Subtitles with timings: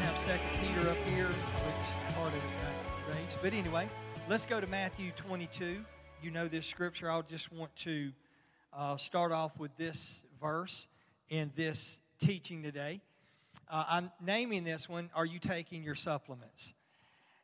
[0.00, 3.36] have Second Peter up here, which part of uh, race.
[3.42, 3.88] But anyway,
[4.28, 5.84] let's go to Matthew 22.
[6.22, 7.10] You know this scripture.
[7.10, 8.10] I'll just want to
[8.72, 10.86] uh, start off with this verse
[11.28, 13.00] in this teaching today.
[13.70, 16.72] Uh, I'm naming this one, Are You Taking Your Supplements?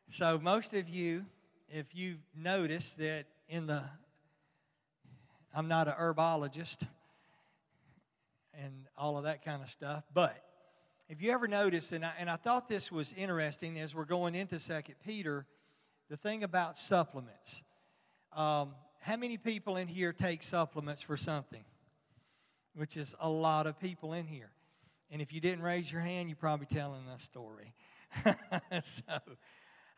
[0.09, 1.25] So, most of you,
[1.69, 3.83] if you've noticed that in the,
[5.53, 6.87] I'm not a herbologist
[8.53, 10.43] and all of that kind of stuff, but
[11.09, 14.35] if you ever notice, and I, and I thought this was interesting as we're going
[14.35, 15.45] into Second Peter,
[16.09, 17.63] the thing about supplements.
[18.33, 21.63] Um, how many people in here take supplements for something?
[22.75, 24.51] Which is a lot of people in here.
[25.09, 27.73] And if you didn't raise your hand, you're probably telling a story.
[28.25, 29.19] so,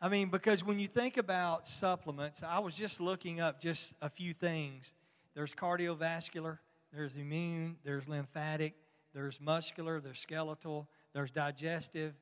[0.00, 4.08] I mean, because when you think about supplements, I was just looking up just a
[4.08, 4.94] few things.
[5.34, 6.58] There's cardiovascular,
[6.92, 8.74] there's immune, there's lymphatic,
[9.12, 12.14] there's muscular, there's skeletal, there's digestive,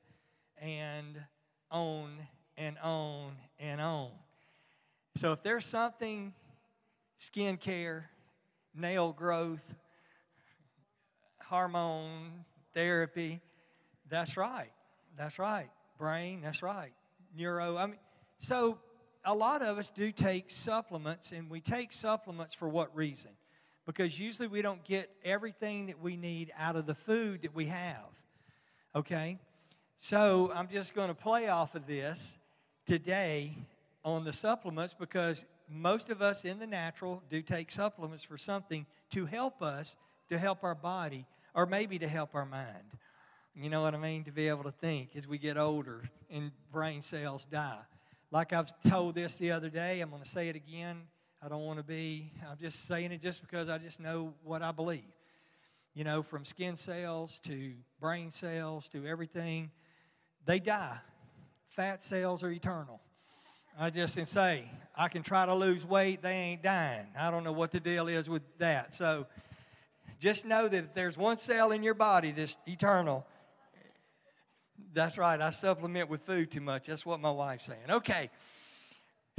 [0.61, 1.21] and
[1.71, 2.11] on
[2.57, 4.11] and on and on.
[5.17, 6.33] So if there's something
[7.17, 8.11] skin care,
[8.75, 9.63] nail growth,
[11.45, 12.45] hormone
[12.75, 13.41] therapy,
[14.09, 14.71] that's right.
[15.17, 15.71] That's right.
[15.99, 16.93] Brain, that's right.
[17.37, 17.99] Neuro, I mean,
[18.39, 18.79] so
[19.25, 23.33] a lot of us do take supplements, and we take supplements for what reason?
[23.87, 27.67] Because usually we don't get everything that we need out of the food that we
[27.67, 28.07] have.
[28.95, 29.39] Okay?
[29.99, 32.35] So I'm just going to play off of this
[32.87, 33.57] today
[34.05, 38.87] on the supplements because most of us in the natural do take supplements for something
[39.11, 39.97] to help us,
[40.29, 42.97] to help our body, or maybe to help our mind.
[43.55, 44.25] You know what I mean?
[44.25, 47.81] To be able to think as we get older and brain cells die.
[48.31, 51.03] Like I've told this the other day, I'm going to say it again.
[51.43, 54.63] I don't want to be, I'm just saying it just because I just know what
[54.63, 55.03] I believe
[55.99, 59.69] you know, from skin cells to brain cells to everything,
[60.47, 60.97] they die.
[61.71, 63.01] Fat cells are eternal.
[63.77, 67.09] I just can say, I can try to lose weight, they ain't dying.
[67.19, 68.95] I don't know what the deal is with that.
[68.95, 69.27] So
[70.21, 73.27] just know that if there's one cell in your body that's eternal,
[74.95, 76.87] that's right, I supplement with food too much.
[76.87, 77.91] That's what my wife's saying.
[77.91, 78.31] Okay.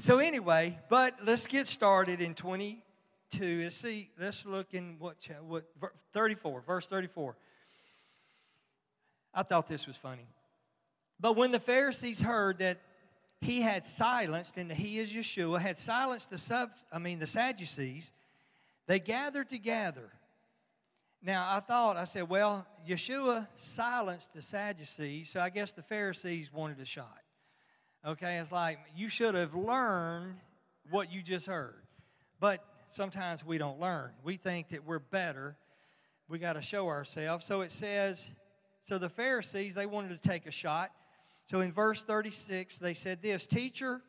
[0.02, 2.84] So, anyway, but let's get started in 20,
[3.32, 3.62] 2.
[3.64, 5.18] Let's see, let's look in what,
[5.48, 5.66] what
[6.14, 7.36] 34, verse 34.
[9.34, 10.28] I thought this was funny.
[11.20, 12.80] But when the Pharisees heard that
[13.42, 18.12] he had silenced, and he is Yeshua, had silenced the sub, I mean the Sadducees,
[18.88, 20.10] they gathered together.
[21.22, 26.52] Now I thought, I said, well, Yeshua silenced the Sadducees, so I guess the Pharisees
[26.52, 27.22] wanted a shot.
[28.06, 30.36] Okay, it's like you should have learned
[30.90, 31.84] what you just heard.
[32.40, 34.12] But sometimes we don't learn.
[34.24, 35.56] We think that we're better.
[36.28, 37.46] We got to show ourselves.
[37.46, 38.30] So it says,
[38.84, 40.92] so the Pharisees, they wanted to take a shot.
[41.46, 44.02] So in verse 36, they said this Teacher,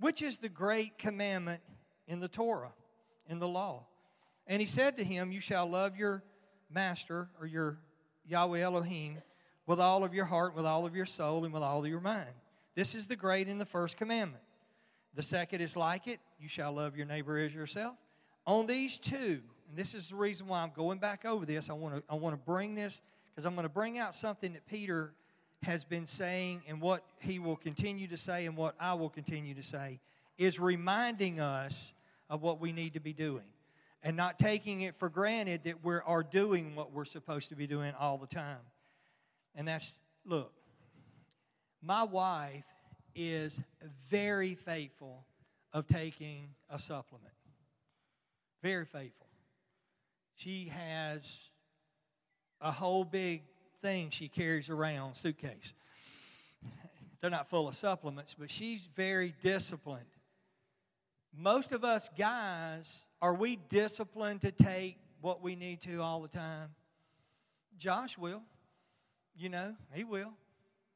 [0.00, 1.60] which is the great commandment
[2.06, 2.72] in the Torah,
[3.28, 3.86] in the law?
[4.46, 6.22] And he said to him, You shall love your
[6.70, 7.78] master or your
[8.26, 9.18] Yahweh Elohim
[9.66, 12.00] with all of your heart, with all of your soul, and with all of your
[12.00, 12.30] mind.
[12.74, 14.42] This is the great and the first commandment.
[15.18, 17.96] The second is like it you shall love your neighbor as yourself.
[18.46, 21.72] On these two, and this is the reason why I'm going back over this, I
[21.72, 24.64] want to, I want to bring this because I'm going to bring out something that
[24.68, 25.12] Peter
[25.64, 29.54] has been saying and what he will continue to say and what I will continue
[29.54, 29.98] to say
[30.38, 31.92] is reminding us
[32.30, 33.42] of what we need to be doing
[34.04, 37.66] and not taking it for granted that we are doing what we're supposed to be
[37.66, 38.60] doing all the time.
[39.56, 39.92] And that's,
[40.24, 40.52] look,
[41.82, 42.62] my wife
[43.18, 43.60] is
[44.08, 45.24] very faithful
[45.72, 47.34] of taking a supplement.
[48.62, 49.26] Very faithful.
[50.36, 51.50] She has
[52.60, 53.42] a whole big
[53.82, 55.74] thing she carries around, suitcase.
[57.20, 60.04] They're not full of supplements, but she's very disciplined.
[61.36, 66.28] Most of us guys, are we disciplined to take what we need to all the
[66.28, 66.70] time?
[67.76, 68.42] Josh will.
[69.36, 70.32] You know, he will,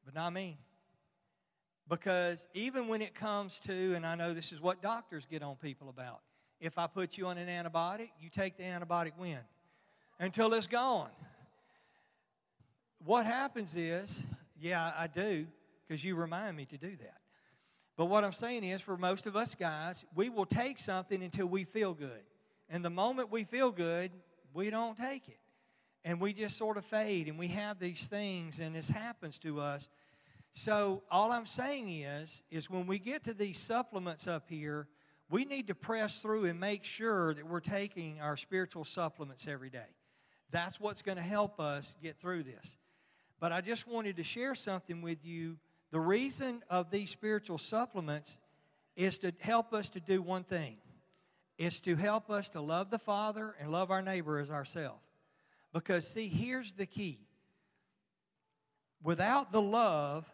[0.03, 0.57] but not me.
[1.89, 5.55] Because even when it comes to, and I know this is what doctors get on
[5.57, 6.21] people about,
[6.59, 9.39] if I put you on an antibiotic, you take the antibiotic when?
[10.19, 11.09] Until it's gone.
[13.03, 14.17] What happens is,
[14.59, 15.45] yeah, I do,
[15.85, 17.17] because you remind me to do that.
[17.97, 21.47] But what I'm saying is, for most of us guys, we will take something until
[21.47, 22.23] we feel good.
[22.69, 24.11] And the moment we feel good,
[24.53, 25.39] we don't take it.
[26.05, 29.59] And we just sort of fade, and we have these things, and this happens to
[29.59, 29.89] us.
[30.53, 34.87] So all I'm saying is, is when we get to these supplements up here,
[35.29, 39.71] we need to press through and make sure that we're taking our spiritual supplements every
[39.71, 39.89] day.
[40.51, 42.77] That's what's going to help us get through this.
[43.39, 45.57] But I just wanted to share something with you.
[45.89, 48.37] The reason of these spiritual supplements
[48.95, 50.77] is to help us to do one thing.
[51.57, 55.01] It's to help us to love the Father and love our neighbor as ourselves.
[55.73, 57.19] Because, see, here's the key.
[59.01, 60.25] Without the love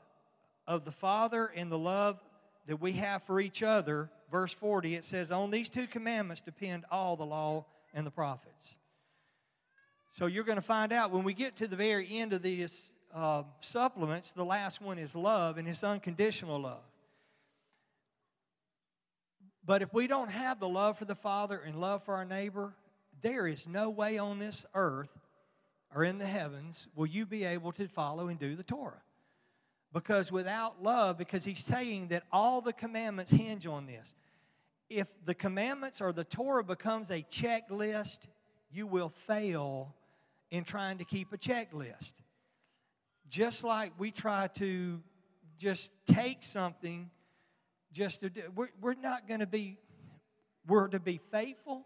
[0.69, 2.23] of the Father and the love
[2.67, 6.85] that we have for each other, verse 40, it says, On these two commandments depend
[6.91, 8.75] all the law and the prophets.
[10.13, 12.91] So you're going to find out when we get to the very end of these
[13.13, 16.83] uh, supplements, the last one is love, and it's unconditional love.
[19.65, 22.75] But if we don't have the love for the Father and love for our neighbor,
[23.21, 25.09] there is no way on this earth
[25.95, 29.01] or in the heavens will you be able to follow and do the Torah.
[29.91, 34.13] Because without love, because he's saying that all the commandments hinge on this.
[34.89, 38.19] If the commandments or the Torah becomes a checklist,
[38.71, 39.95] you will fail
[40.51, 42.13] in trying to keep a checklist.
[43.29, 45.01] Just like we try to
[45.57, 47.09] just take something
[47.91, 49.77] just to do, we're, we're not going to be,
[50.67, 51.85] we're to be faithful,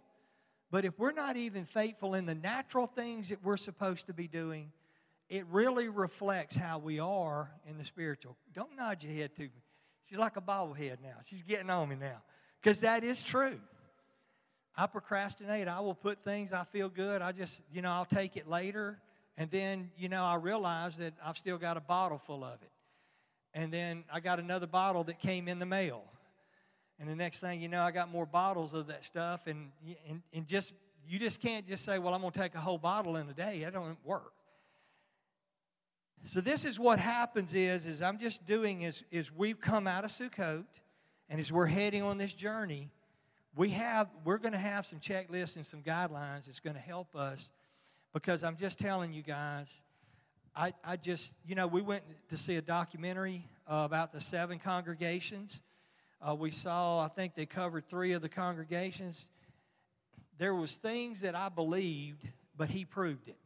[0.71, 4.27] but if we're not even faithful in the natural things that we're supposed to be
[4.27, 4.71] doing,
[5.29, 8.37] it really reflects how we are in the spiritual.
[8.53, 9.63] Don't nod your head to me.
[10.05, 11.15] She's like a bobblehead now.
[11.25, 12.21] She's getting on me now.
[12.61, 13.59] Because that is true.
[14.75, 15.67] I procrastinate.
[15.67, 17.21] I will put things I feel good.
[17.21, 18.99] I just, you know, I'll take it later.
[19.37, 22.71] And then, you know, I realize that I've still got a bottle full of it.
[23.53, 26.03] And then I got another bottle that came in the mail.
[26.99, 29.47] And the next thing you know, I got more bottles of that stuff.
[29.47, 29.71] And,
[30.07, 30.73] and, and just,
[31.07, 33.33] you just can't just say, well, I'm going to take a whole bottle in a
[33.33, 33.61] day.
[33.63, 34.33] That don't work.
[36.25, 40.05] So this is what happens is, is I'm just doing is, is we've come out
[40.05, 40.63] of Sukkot,
[41.29, 42.89] and as we're heading on this journey,
[43.55, 47.15] we have, we're going to have some checklists and some guidelines that's going to help
[47.15, 47.51] us
[48.13, 49.81] because I'm just telling you guys,
[50.55, 54.59] I, I just, you know, we went to see a documentary uh, about the seven
[54.59, 55.59] congregations.
[56.21, 59.27] Uh, we saw, I think they covered three of the congregations.
[60.37, 62.25] There was things that I believed,
[62.55, 63.37] but he proved it.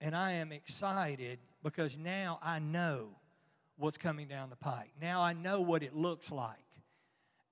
[0.00, 3.08] And I am excited because now I know
[3.76, 4.92] what's coming down the pike.
[5.00, 6.56] Now I know what it looks like.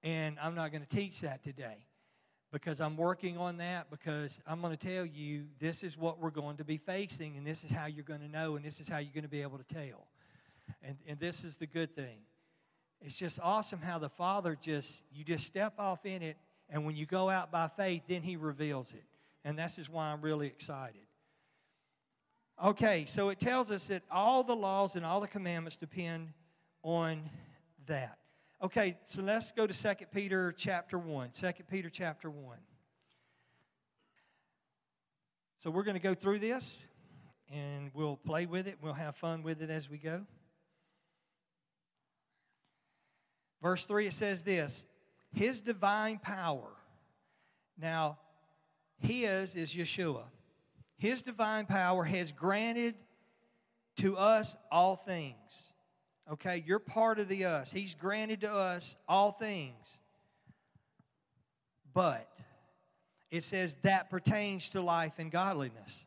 [0.03, 1.85] And I'm not going to teach that today
[2.53, 6.31] because I'm working on that because I'm going to tell you this is what we're
[6.31, 8.89] going to be facing and this is how you're going to know and this is
[8.89, 10.07] how you're going to be able to tell.
[10.83, 12.19] And, and this is the good thing.
[13.03, 16.37] It's just awesome how the Father just, you just step off in it
[16.71, 19.05] and when you go out by faith, then He reveals it.
[19.45, 21.03] And this is why I'm really excited.
[22.63, 26.29] Okay, so it tells us that all the laws and all the commandments depend
[26.83, 27.23] on
[27.87, 28.19] that.
[28.63, 31.31] Okay, so let's go to 2 Peter chapter 1.
[31.31, 32.59] 2 Peter chapter 1.
[35.57, 36.87] So we're going to go through this
[37.51, 38.77] and we'll play with it.
[38.83, 40.27] We'll have fun with it as we go.
[43.63, 44.85] Verse 3 it says this
[45.33, 46.69] His divine power.
[47.79, 48.19] Now,
[48.99, 50.25] His is Yeshua.
[51.01, 52.95] His divine power has granted
[53.97, 55.71] to us all things
[56.31, 57.73] Okay, you're part of the us.
[57.73, 59.99] He's granted to us all things.
[61.93, 62.29] But
[63.33, 66.07] it says that pertains to life and godliness.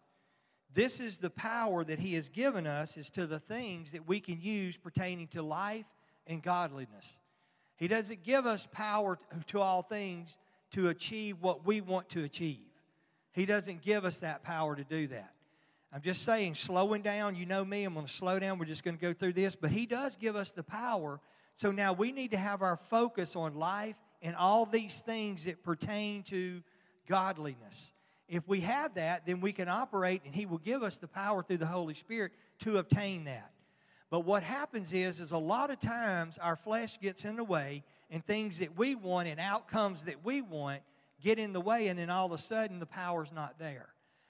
[0.73, 4.21] This is the power that He has given us, is to the things that we
[4.21, 5.85] can use pertaining to life
[6.25, 7.19] and godliness.
[7.75, 10.37] He doesn't give us power to all things
[10.71, 12.72] to achieve what we want to achieve.
[13.33, 15.33] He doesn't give us that power to do that.
[15.91, 18.57] I'm just saying, slowing down, you know me, I'm going to slow down.
[18.57, 19.55] We're just going to go through this.
[19.55, 21.19] But He does give us the power.
[21.55, 25.63] So now we need to have our focus on life and all these things that
[25.63, 26.63] pertain to
[27.07, 27.91] godliness.
[28.27, 31.43] If we have that, then we can operate and He will give us the power
[31.43, 33.51] through the Holy Spirit to obtain that.
[34.09, 37.83] But what happens is, is a lot of times our flesh gets in the way
[38.09, 40.81] and things that we want and outcomes that we want
[41.23, 43.89] get in the way, and then all of a sudden the power's not there.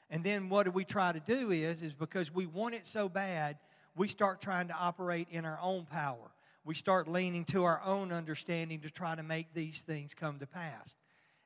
[0.09, 3.09] And then what do we try to do is, is because we want it so
[3.09, 3.57] bad,
[3.95, 6.31] we start trying to operate in our own power.
[6.63, 10.47] We start leaning to our own understanding to try to make these things come to
[10.47, 10.95] pass.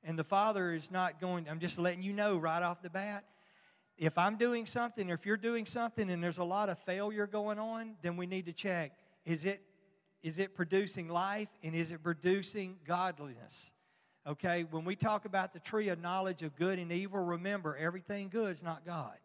[0.04, 3.24] And the Father is not going, I'm just letting you know right off the bat.
[3.98, 7.26] If I'm doing something, or if you're doing something and there's a lot of failure
[7.26, 8.92] going on, then we need to check
[9.26, 9.62] is it,
[10.24, 13.72] is it producing life and is it producing godliness?
[14.28, 18.28] Okay, when we talk about the tree of knowledge of good and evil, remember everything
[18.28, 19.16] good is not God.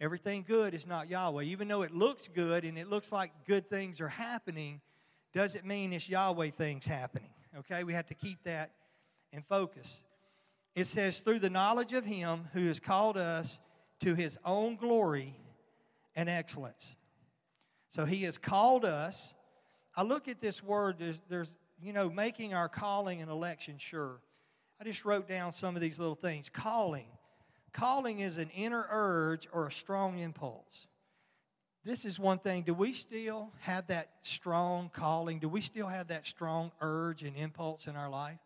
[0.00, 1.42] Everything good is not Yahweh.
[1.44, 4.80] Even though it looks good and it looks like good things are happening,
[5.34, 7.30] doesn't mean it's Yahweh things happening.
[7.58, 8.70] Okay, we have to keep that
[9.32, 10.02] in focus.
[10.76, 13.58] It says, through the knowledge of Him who has called us
[14.00, 15.34] to His own glory
[16.14, 16.96] and excellence.
[17.90, 19.34] So he has called us.
[19.96, 21.50] I look at this word, there's, there's,
[21.82, 24.20] you know, making our calling and election sure.
[24.80, 26.48] I just wrote down some of these little things.
[26.48, 27.06] Calling.
[27.72, 30.86] Calling is an inner urge or a strong impulse.
[31.84, 32.62] This is one thing.
[32.62, 35.38] Do we still have that strong calling?
[35.38, 38.38] Do we still have that strong urge and impulse in our life?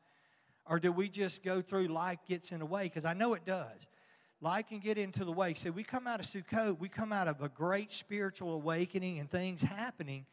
[0.66, 2.84] Or do we just go through life gets in the way?
[2.84, 3.88] Because I know it does.
[4.40, 5.54] Life can get into the way.
[5.54, 9.30] So we come out of Sukkot, we come out of a great spiritual awakening and
[9.30, 10.26] things happening,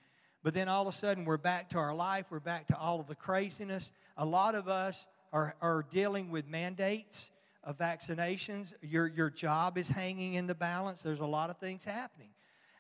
[0.44, 3.00] but then all of a sudden we're back to our life, we're back to all
[3.00, 3.92] of the craziness.
[4.18, 7.30] A lot of us are, are dealing with mandates
[7.64, 8.74] of vaccinations.
[8.82, 11.04] Your, your job is hanging in the balance.
[11.04, 12.30] There's a lot of things happening.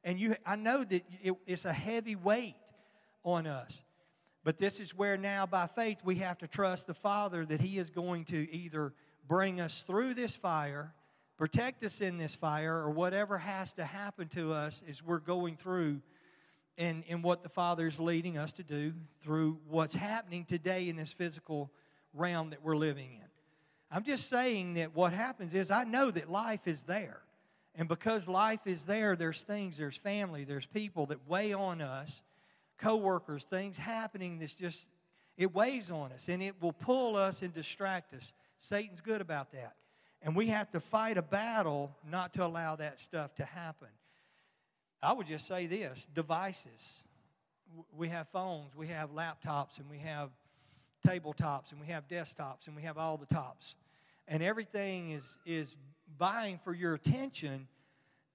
[0.04, 2.56] And you, I know that it, it's a heavy weight
[3.24, 3.82] on us.
[4.44, 7.78] But this is where now, by faith, we have to trust the Father that He
[7.78, 8.94] is going to either
[9.28, 10.94] bring us through this fire,
[11.38, 15.56] protect us in this fire, or whatever has to happen to us as we're going
[15.56, 16.02] through
[16.78, 20.96] and, and what the Father is leading us to do through what's happening today in
[20.96, 21.72] this physical
[22.14, 23.28] realm that we're living in.
[23.92, 27.22] I'm just saying that what happens is I know that life is there.
[27.76, 32.22] And because life is there, there's things, there's family, there's people that weigh on us,
[32.78, 34.88] coworkers, things happening that's just,
[35.38, 38.34] it weighs on us and it will pull us and distract us.
[38.60, 39.76] Satan's good about that.
[40.22, 43.88] And we have to fight a battle not to allow that stuff to happen.
[45.04, 47.04] I would just say this devices.
[47.98, 50.30] We have phones, we have laptops, and we have
[51.08, 53.76] tabletops, and we have desktops, and we have all the tops.
[54.28, 55.76] And everything is, is
[56.20, 57.68] vying for your attention.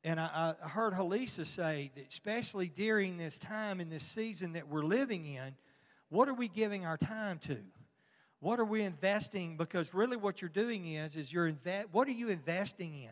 [0.04, 4.68] And I, I heard Halisa say that, especially during this time in this season that
[4.68, 5.54] we're living in,
[6.08, 7.58] what are we giving our time to?
[8.40, 9.56] What are we investing?
[9.56, 11.50] Because really, what you're doing is, is you're
[11.92, 13.10] what are you investing in?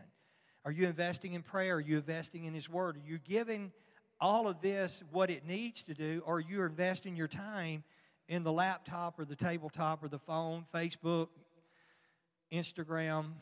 [0.65, 1.77] Are you investing in prayer?
[1.77, 2.97] Are you investing in His Word?
[2.97, 3.73] Are you giving
[4.21, 7.85] all of this what it needs to do, or are you investing your time
[8.29, 11.29] in the laptop or the tabletop or the phone, Facebook,
[12.53, 13.33] Instagram,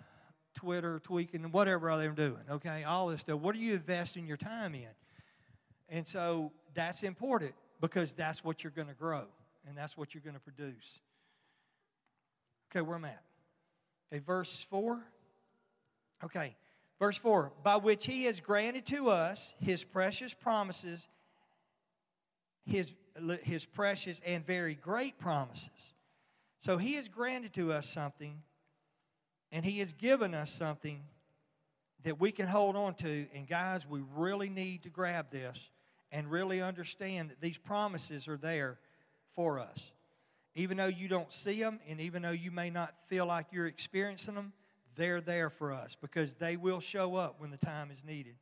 [0.54, 2.84] Twitter, tweaking, whatever they're doing, okay?
[2.84, 3.38] All this stuff.
[3.38, 4.88] What are you investing your time in?
[5.88, 9.24] And so that's important because that's what you're going to grow
[9.68, 10.98] and that's what you're going to produce.
[12.70, 13.22] Okay, where I'm at?
[14.12, 14.98] Okay, verse 4.
[16.24, 16.54] Okay,
[17.02, 21.08] verse 4 By which he has granted to us his precious promises,
[22.64, 22.94] his,
[23.42, 25.94] his precious and very great promises.
[26.60, 28.42] So he has granted to us something
[29.52, 31.02] and He has given us something
[32.04, 33.26] that we can hold on to.
[33.34, 35.70] And guys, we really need to grab this
[36.10, 38.78] and really understand that these promises are there
[39.34, 39.92] for us.
[40.54, 43.66] Even though you don't see them, and even though you may not feel like you're
[43.66, 44.52] experiencing them,
[44.96, 48.34] they're there for us because they will show up when the time is needed.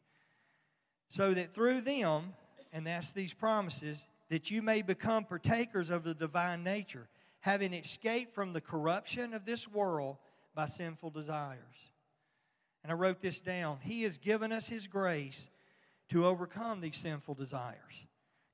[1.09, 2.35] So that through them,
[2.73, 7.09] and that's these promises, that you may become partakers of the divine nature,
[7.41, 10.17] having escaped from the corruption of this world
[10.55, 11.59] by sinful desires.
[12.83, 13.79] And I wrote this down.
[13.83, 15.51] He has given us His grace
[16.11, 18.07] to overcome these sinful desires.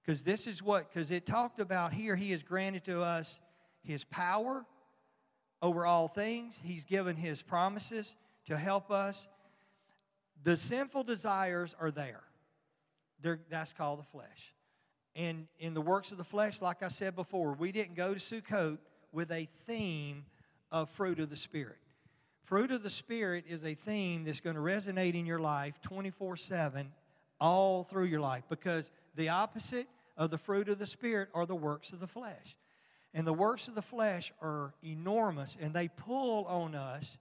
[0.05, 3.41] Because this is what, because it talked about here, He has granted to us
[3.83, 4.65] His power
[5.63, 8.15] over all things, He's given His promises
[8.47, 9.29] to help us.
[10.45, 12.23] The sinful desires are there.
[13.21, 14.55] They're, that's called the flesh.
[15.15, 18.21] And in the works of the flesh, like I said before, we didn't go to
[18.21, 18.79] Sukkot
[19.13, 20.27] with a theme
[20.71, 21.79] of fruit of the Spirit.
[22.45, 26.37] Fruit of the Spirit is a theme that's going to resonate in your life 24
[26.37, 26.93] 7
[27.41, 31.57] all through your life because the opposite of the fruit of the Spirit are the
[31.57, 32.57] works of the flesh.
[33.17, 37.17] And the works of the flesh are enormous and they pull on us.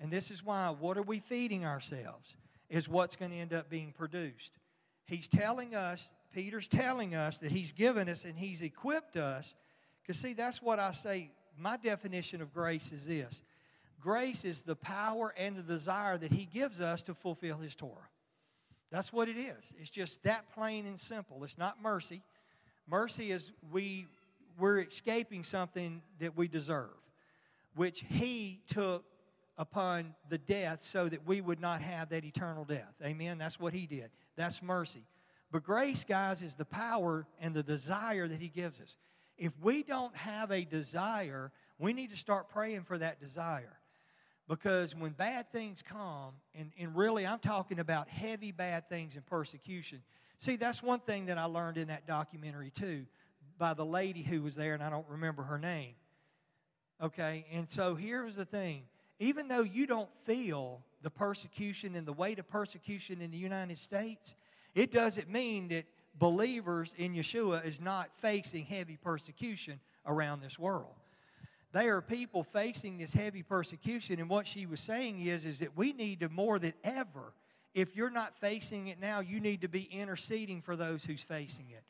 [0.00, 2.34] And this is why what are we feeding ourselves
[2.70, 4.52] is what's going to end up being produced.
[5.04, 9.54] He's telling us, Peter's telling us that he's given us and he's equipped us.
[10.02, 11.30] Because, see, that's what I say.
[11.58, 13.42] My definition of grace is this
[14.00, 18.08] Grace is the power and the desire that He gives us to fulfill His Torah.
[18.90, 19.72] That's what it is.
[19.78, 21.42] It's just that plain and simple.
[21.44, 22.22] It's not mercy.
[22.86, 24.06] Mercy is we
[24.58, 26.90] we're escaping something that we deserve,
[27.74, 29.04] which He took
[29.56, 32.94] upon the death so that we would not have that eternal death.
[33.02, 33.38] Amen.
[33.38, 34.10] That's what He did.
[34.36, 35.04] That's mercy.
[35.52, 38.96] But grace, guys, is the power and the desire that He gives us.
[39.38, 43.76] If we don't have a desire, we need to start praying for that desire.
[44.48, 49.24] Because when bad things come, and, and really I'm talking about heavy bad things and
[49.24, 50.02] persecution.
[50.38, 53.06] See, that's one thing that I learned in that documentary too,
[53.58, 55.94] by the lady who was there, and I don't remember her name.
[57.02, 58.84] Okay, and so here's the thing
[59.18, 63.78] even though you don't feel the persecution and the weight of persecution in the United
[63.78, 64.34] States,
[64.74, 65.84] it doesn't mean that
[66.18, 70.94] believers in Yeshua is not facing heavy persecution around this world.
[71.72, 75.76] They are people facing this heavy persecution, and what she was saying is, is that
[75.76, 77.32] we need to more than ever.
[77.74, 81.66] If you're not facing it now, you need to be interceding for those who's facing
[81.70, 81.82] it.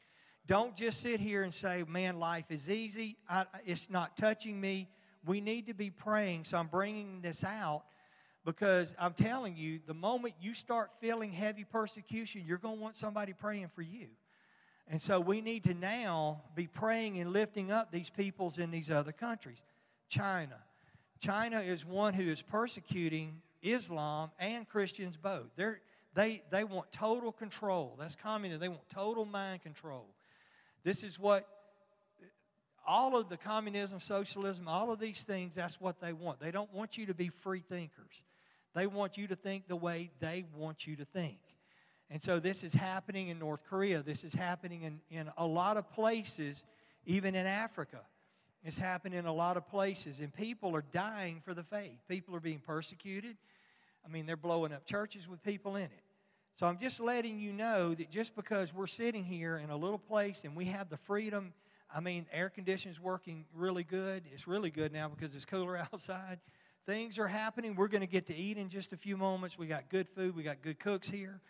[0.46, 3.16] Don't just sit here and say, "Man, life is easy.
[3.28, 4.88] I, it's not touching me."
[5.26, 6.44] We need to be praying.
[6.44, 7.84] So I'm bringing this out
[8.44, 12.96] because I'm telling you, the moment you start feeling heavy persecution, you're going to want
[12.96, 14.08] somebody praying for you.
[14.86, 18.90] And so we need to now be praying and lifting up these peoples in these
[18.90, 19.62] other countries.
[20.10, 20.56] China.
[21.20, 25.46] China is one who is persecuting Islam and Christians both.
[25.56, 25.80] They're,
[26.12, 27.96] they, they want total control.
[27.98, 28.60] That's communism.
[28.60, 30.06] They want total mind control.
[30.84, 31.48] This is what
[32.86, 36.38] all of the communism, socialism, all of these things, that's what they want.
[36.38, 38.22] They don't want you to be free thinkers.
[38.74, 41.38] They want you to think the way they want you to think.
[42.10, 44.02] And so this is happening in North Korea.
[44.02, 46.62] This is happening in, in a lot of places,
[47.06, 48.00] even in Africa.
[48.62, 50.20] It's happening in a lot of places.
[50.20, 51.98] And people are dying for the faith.
[52.08, 53.36] People are being persecuted.
[54.04, 56.03] I mean, they're blowing up churches with people in it.
[56.56, 59.98] So I'm just letting you know that just because we're sitting here in a little
[59.98, 61.52] place and we have the freedom,
[61.92, 64.22] I mean, air conditioning's working really good.
[64.32, 66.38] It's really good now because it's cooler outside.
[66.86, 67.74] Things are happening.
[67.74, 69.58] We're going to get to eat in just a few moments.
[69.58, 70.36] We got good food.
[70.36, 71.40] We got good cooks here.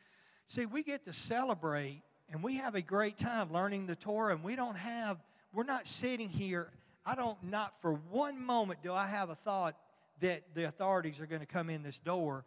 [0.47, 4.43] See, we get to celebrate and we have a great time learning the Torah, and
[4.43, 5.19] we don't have,
[5.53, 6.69] we're not sitting here.
[7.05, 9.77] I don't, not for one moment do I have a thought
[10.21, 12.47] that the authorities are going to come in this door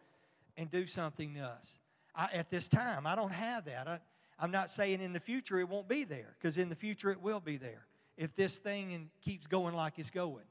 [0.58, 1.78] and do something to us.
[2.18, 3.88] I, at this time, I don't have that.
[3.88, 4.00] I,
[4.40, 7.22] I'm not saying in the future it won't be there, because in the future it
[7.22, 7.86] will be there
[8.18, 10.44] if this thing keeps going like it's going.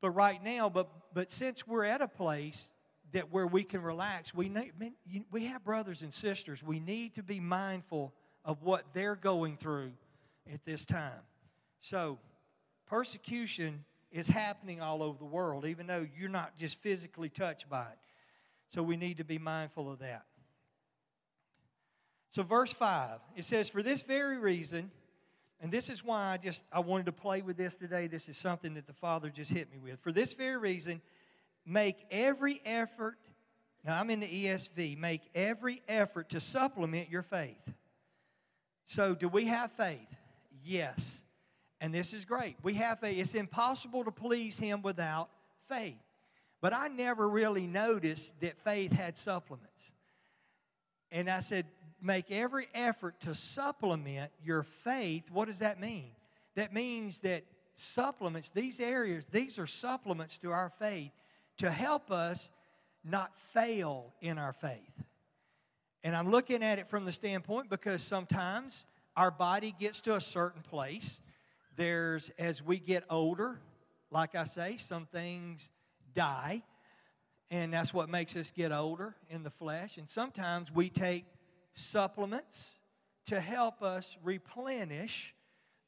[0.00, 2.70] But right now, but, but since we're at a place
[3.12, 4.72] that where we can relax, we, need,
[5.30, 6.62] we have brothers and sisters.
[6.62, 8.12] We need to be mindful
[8.44, 9.92] of what they're going through
[10.52, 11.22] at this time.
[11.80, 12.18] So,
[12.86, 17.82] persecution is happening all over the world, even though you're not just physically touched by
[17.82, 17.98] it.
[18.74, 20.24] So, we need to be mindful of that.
[22.30, 24.90] So, verse 5, it says, For this very reason,
[25.60, 28.06] and this is why I just I wanted to play with this today.
[28.06, 29.98] This is something that the Father just hit me with.
[30.00, 31.00] For this very reason,
[31.66, 33.18] make every effort.
[33.84, 34.98] Now I'm in the ESV.
[34.98, 37.56] Make every effort to supplement your faith.
[38.86, 40.08] So, do we have faith?
[40.64, 41.20] Yes.
[41.80, 42.56] And this is great.
[42.62, 43.18] We have faith.
[43.18, 45.28] It's impossible to please Him without
[45.68, 45.98] faith.
[46.60, 49.92] But I never really noticed that faith had supplements.
[51.10, 51.66] And I said,
[52.00, 55.30] make every effort to supplement your faith.
[55.30, 56.10] What does that mean?
[56.54, 61.12] That means that supplements, these areas, these are supplements to our faith
[61.58, 62.50] to help us
[63.04, 65.04] not fail in our faith.
[66.04, 68.84] And I'm looking at it from the standpoint because sometimes
[69.16, 71.20] our body gets to a certain place.
[71.76, 73.58] There's, as we get older,
[74.10, 75.68] like I say, some things
[76.14, 76.62] die,
[77.50, 79.98] and that's what makes us get older in the flesh.
[79.98, 81.24] And sometimes we take
[81.78, 82.72] supplements
[83.26, 85.34] to help us replenish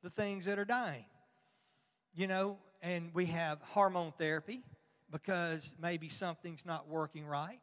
[0.03, 1.05] the things that are dying.
[2.14, 4.62] You know, and we have hormone therapy
[5.11, 7.61] because maybe something's not working right.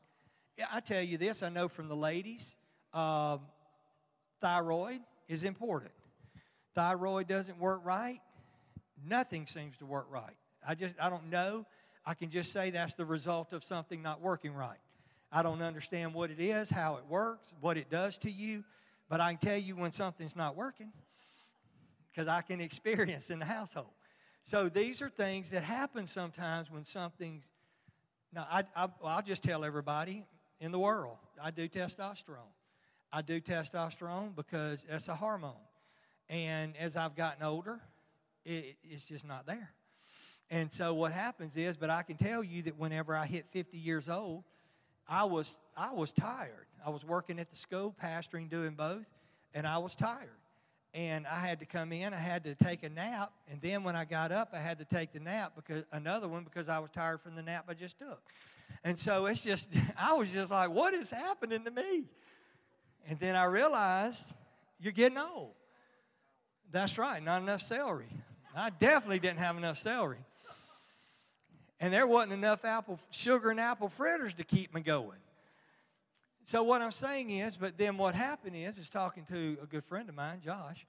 [0.71, 2.55] I tell you this, I know from the ladies,
[2.93, 3.37] uh,
[4.41, 5.91] thyroid is important.
[6.73, 8.19] Thyroid doesn't work right,
[9.05, 10.35] nothing seems to work right.
[10.67, 11.65] I just, I don't know.
[12.05, 14.79] I can just say that's the result of something not working right.
[15.31, 18.63] I don't understand what it is, how it works, what it does to you,
[19.09, 20.91] but I can tell you when something's not working
[22.11, 23.91] because I can experience in the household.
[24.45, 27.47] So these are things that happen sometimes when something's.
[28.33, 30.25] Now, I, I, I'll just tell everybody
[30.59, 32.53] in the world I do testosterone.
[33.11, 35.53] I do testosterone because it's a hormone.
[36.29, 37.79] And as I've gotten older,
[38.45, 39.71] it, it's just not there.
[40.49, 43.77] And so what happens is, but I can tell you that whenever I hit 50
[43.77, 44.43] years old,
[45.07, 46.67] I was, I was tired.
[46.85, 49.09] I was working at the school, pastoring, doing both,
[49.53, 50.29] and I was tired.
[50.93, 53.95] And I had to come in, I had to take a nap, and then when
[53.95, 56.89] I got up, I had to take the nap because another one because I was
[56.91, 58.21] tired from the nap I just took.
[58.83, 62.05] And so it's just, I was just like, what is happening to me?
[63.07, 64.25] And then I realized,
[64.79, 65.53] you're getting old.
[66.71, 68.09] That's right, not enough celery.
[68.55, 70.25] I definitely didn't have enough celery
[71.79, 75.19] and there wasn't enough apple sugar and apple fritters to keep me going.
[76.43, 79.83] So what I'm saying is, but then what happened is, is talking to a good
[79.83, 80.87] friend of mine, Josh.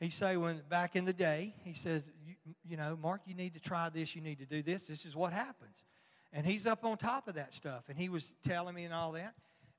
[0.00, 2.34] He say when back in the day, he says, you,
[2.68, 4.14] you know, Mark, you need to try this.
[4.14, 4.82] You need to do this.
[4.82, 5.84] This is what happens.
[6.32, 7.84] And he's up on top of that stuff.
[7.88, 9.34] And he was telling me and all that.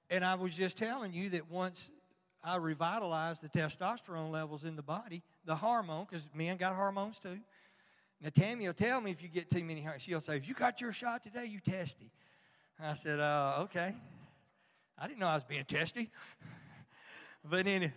[0.10, 1.91] And I was just telling you that once
[2.43, 7.39] I revitalized the testosterone levels in the body, the hormone, because men got hormones too.
[8.21, 10.01] Now, Tammy will tell me if you get too many hormones.
[10.01, 12.12] She'll say, if you got your shot today, you testy.
[12.80, 13.95] I said, uh, okay.
[14.97, 16.10] I didn't know I was being testy.
[17.43, 17.93] but anyway,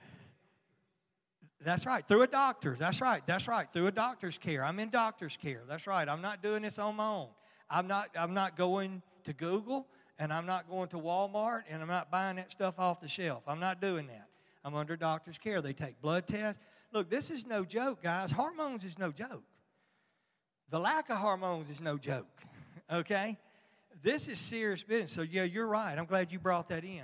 [1.63, 2.07] that's right.
[2.07, 2.79] Through a doctor's.
[2.79, 3.23] That's right.
[3.27, 3.71] That's right.
[3.71, 4.65] Through a doctor's care.
[4.65, 5.63] I'm in doctor's care.
[5.69, 6.09] That's right.
[6.09, 7.29] I'm not doing this on my own.
[7.69, 9.87] I'm not, I'm not going to Google
[10.19, 13.43] and I'm not going to Walmart and I'm not buying that stuff off the shelf.
[13.47, 14.27] I'm not doing that.
[14.65, 15.63] I'm under doctor's care.
[15.63, 16.61] They take blood tests.
[16.93, 18.33] Look, this is no joke, guys.
[18.33, 19.45] Hormones is no joke.
[20.71, 22.27] The lack of hormones is no joke,
[22.93, 23.37] okay?
[24.03, 25.13] This is serious business.
[25.13, 25.99] So, yeah, you're right.
[25.99, 27.03] I'm glad you brought that in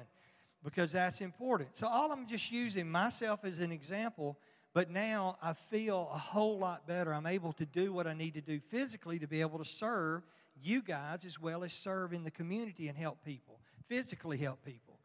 [0.63, 1.77] because that's important.
[1.77, 4.39] So, all I'm just using myself as an example,
[4.73, 7.13] but now I feel a whole lot better.
[7.13, 10.23] I'm able to do what I need to do physically to be able to serve
[10.63, 14.99] you guys as well as serve in the community and help people, physically help people,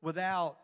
[0.00, 0.56] without,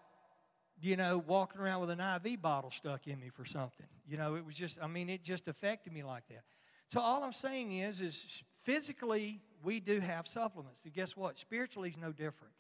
[0.81, 3.87] you know, walking around with an IV bottle stuck in me for something.
[4.09, 6.43] You know, it was just, I mean, it just affected me like that.
[6.89, 10.81] So all I'm saying is, is physically we do have supplements.
[10.85, 11.39] And guess what?
[11.39, 12.53] Spiritually is no different.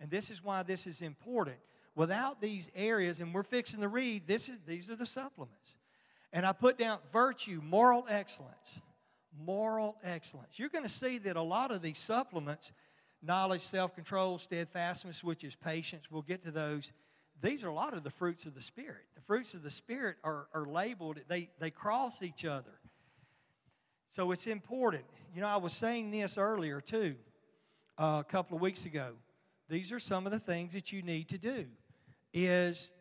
[0.00, 1.56] And this is why this is important.
[1.94, 5.76] Without these areas, and we're fixing to read, this is, these are the supplements.
[6.32, 8.80] And I put down virtue, moral excellence
[9.38, 10.58] moral excellence.
[10.58, 12.72] You're going to see that a lot of these supplements,
[13.22, 16.92] knowledge, self control, steadfastness, which is patience, we'll get to those.
[17.42, 19.02] These are a lot of the fruits of the Spirit.
[19.16, 22.72] The fruits of the Spirit are, are labeled, they, they cross each other.
[24.14, 25.02] So it's important.
[25.34, 27.16] You know, I was saying this earlier too,
[27.98, 29.14] uh, a couple of weeks ago.
[29.68, 31.66] These are some of the things that you need to do.
[32.32, 32.92] Is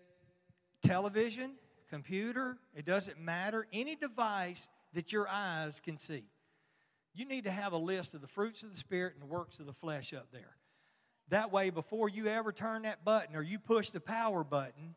[0.81, 1.51] television,
[1.87, 6.23] computer, it doesn't matter, any device that your eyes can see.
[7.13, 9.59] You need to have a list of the fruits of the Spirit and the works
[9.59, 10.55] of the flesh up there.
[11.29, 14.95] That way, before you ever turn that button or you push the power button,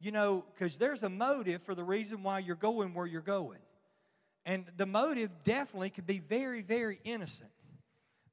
[0.00, 3.60] you know, because there's a motive for the reason why you're going where you're going.
[4.46, 7.50] And the motive definitely could be very, very innocent.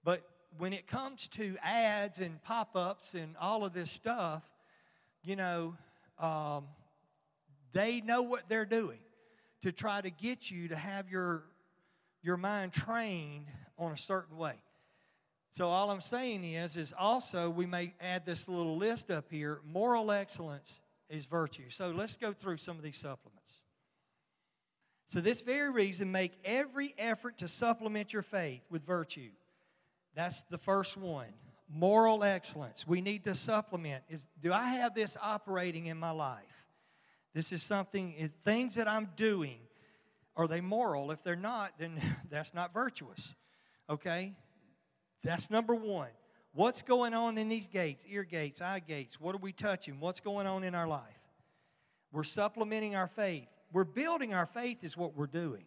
[0.03, 0.23] But
[0.57, 4.43] when it comes to ads and pop ups and all of this stuff,
[5.23, 5.75] you know,
[6.19, 6.65] um,
[7.73, 8.99] they know what they're doing
[9.61, 11.43] to try to get you to have your,
[12.23, 14.55] your mind trained on a certain way.
[15.51, 19.59] So all I'm saying is, is also we may add this little list up here.
[19.65, 21.69] Moral excellence is virtue.
[21.69, 23.61] So let's go through some of these supplements.
[25.09, 29.29] So this very reason, make every effort to supplement your faith with virtue.
[30.15, 31.27] That's the first one.
[31.69, 32.85] Moral excellence.
[32.85, 34.03] We need to supplement.
[34.09, 36.65] Is do I have this operating in my life?
[37.33, 39.59] This is something, is things that I'm doing,
[40.35, 41.11] are they moral?
[41.11, 43.35] If they're not, then that's not virtuous.
[43.89, 44.33] Okay?
[45.23, 46.09] That's number one.
[46.53, 49.19] What's going on in these gates, ear gates, eye gates?
[49.19, 49.99] What are we touching?
[49.99, 51.03] What's going on in our life?
[52.11, 53.49] We're supplementing our faith.
[53.71, 55.65] We're building our faith, is what we're doing.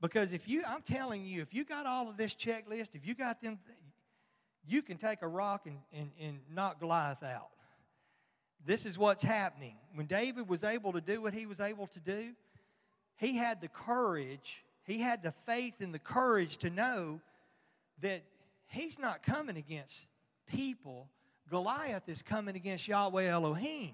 [0.00, 3.14] Because if you, I'm telling you, if you got all of this checklist, if you
[3.14, 3.58] got them,
[4.66, 7.50] you can take a rock and, and, and knock Goliath out
[8.66, 9.76] this is what's happening.
[9.94, 12.32] When David was able to do what he was able to do,
[13.16, 17.20] he had the courage, he had the faith and the courage to know
[18.00, 18.22] that
[18.66, 20.06] he's not coming against
[20.46, 21.08] people.
[21.48, 23.92] Goliath is coming against Yahweh Elohim.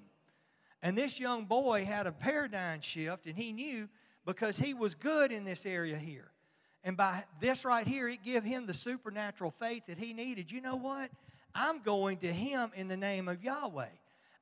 [0.87, 3.89] And this young boy had a paradigm shift, and he knew
[4.25, 6.31] because he was good in this area here.
[6.85, 10.53] And by this right here, it gave him the supernatural faith that he needed.
[10.53, 11.11] You know what?
[11.57, 13.89] I'm going to him in the name of Yahweh.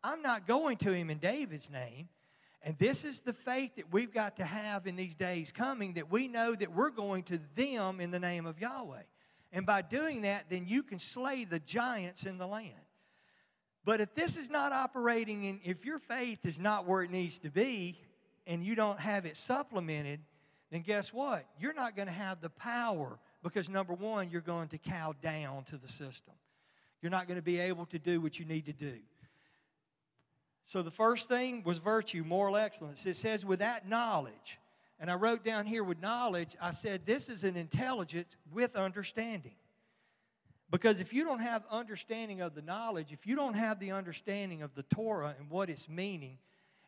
[0.03, 2.11] I'm not going to him in David's name.
[2.63, 6.13] And this is the faith that we've got to have in these days coming that
[6.13, 9.05] we know that we're going to them in the name of Yahweh.
[9.51, 12.84] And by doing that, then you can slay the giants in the land.
[13.85, 17.39] But if this is not operating and if your faith is not where it needs
[17.41, 17.99] to be
[18.47, 20.21] and you don't have it supplemented,
[20.71, 21.45] then guess what?
[21.61, 25.65] You're not going to have the power because number one, you're going to cow down
[25.65, 26.35] to the system.
[27.03, 28.95] You're not going to be able to do what you need to do.
[30.65, 33.05] So the first thing was virtue, moral excellence.
[33.05, 34.59] It says, with that knowledge.
[34.99, 39.57] And I wrote down here with knowledge, I said, this is an intelligence with understanding.
[40.75, 44.63] Because if you don't have understanding of the knowledge, if you don't have the understanding
[44.63, 46.37] of the Torah and what it's meaning,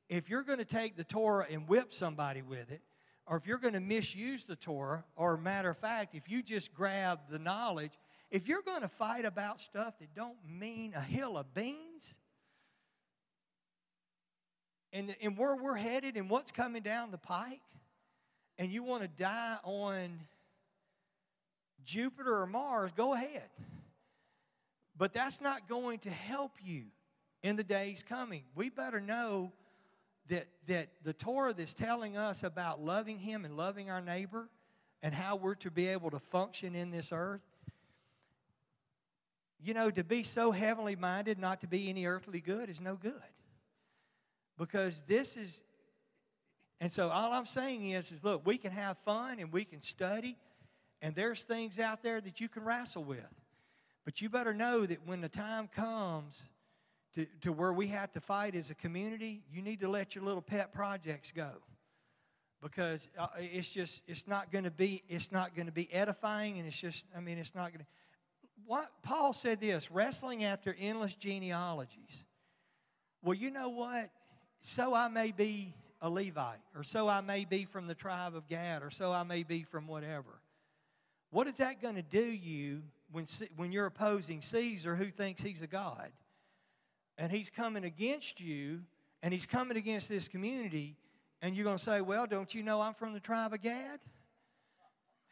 [0.08, 2.80] if you're going to take the Torah and whip somebody with it,
[3.28, 6.74] or if you're going to misuse the Torah, or matter of fact, if you just
[6.74, 7.92] grab the knowledge,
[8.28, 12.16] if you're going to fight about stuff that don't mean a hill of beans,
[14.92, 17.62] and, and where we're headed and what's coming down the pike,
[18.58, 20.18] and you want to die on
[21.84, 23.48] Jupiter or Mars, go ahead.
[24.98, 26.84] But that's not going to help you
[27.42, 28.42] in the days coming.
[28.54, 29.52] We better know
[30.28, 34.48] that, that the Torah that's telling us about loving Him and loving our neighbor
[35.02, 37.42] and how we're to be able to function in this earth.
[39.62, 42.96] You know, to be so heavenly minded, not to be any earthly good, is no
[42.96, 43.12] good.
[44.58, 45.62] Because this is,
[46.80, 49.82] and so all I'm saying is, is look, we can have fun and we can
[49.82, 50.36] study,
[51.02, 53.20] and there's things out there that you can wrestle with.
[54.06, 56.44] But you better know that when the time comes
[57.16, 60.22] to, to where we have to fight as a community, you need to let your
[60.22, 61.50] little pet projects go.
[62.62, 66.58] Because uh, it's just, it's not going to be, it's not going to be edifying,
[66.58, 67.86] and it's just, I mean, it's not going to.
[68.64, 72.24] What Paul said this: wrestling after endless genealogies.
[73.22, 74.10] Well, you know what?
[74.62, 78.46] So I may be a Levite, or so I may be from the tribe of
[78.48, 80.40] Gad, or so I may be from whatever.
[81.30, 85.62] What is that going to do you when, when you're opposing Caesar who thinks he's
[85.62, 86.10] a God?
[87.18, 88.80] And he's coming against you,
[89.22, 90.96] and he's coming against this community,
[91.40, 94.00] and you're going to say, Well, don't you know I'm from the tribe of Gad?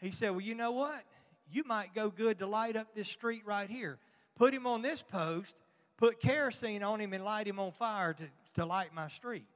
[0.00, 1.02] He said, Well, you know what?
[1.50, 3.98] You might go good to light up this street right here.
[4.36, 5.54] Put him on this post,
[5.96, 9.46] put kerosene on him, and light him on fire to, to light my street.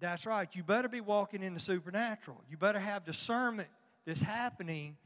[0.00, 0.48] That's right.
[0.54, 2.40] You better be walking in the supernatural.
[2.50, 3.68] You better have discernment
[4.06, 4.96] that's happening.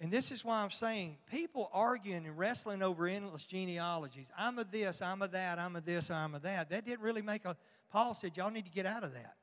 [0.00, 4.26] And this is why I'm saying people arguing and wrestling over endless genealogies.
[4.36, 6.70] I'm a this, I'm a that, I'm a this, I'm a that.
[6.70, 7.56] That didn't really make a.
[7.90, 9.36] Paul said, y'all need to get out of that.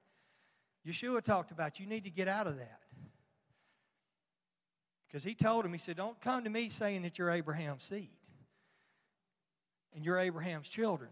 [0.86, 2.80] Yeshua talked about you need to get out of that.
[5.08, 8.10] Because he told him, he said, Don't come to me saying that you're Abraham's seed
[9.94, 11.10] and you're Abraham's children.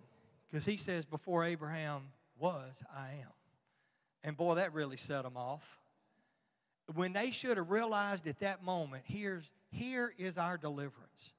[0.50, 2.04] Because he says, Before Abraham
[2.38, 3.32] was, I am.
[4.24, 5.80] And boy, that really set him off.
[6.96, 11.34] When they should have realized at that moment, here's, here is our deliverance.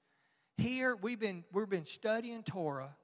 [0.57, 2.95] Here, we've been, we've been studying Torah.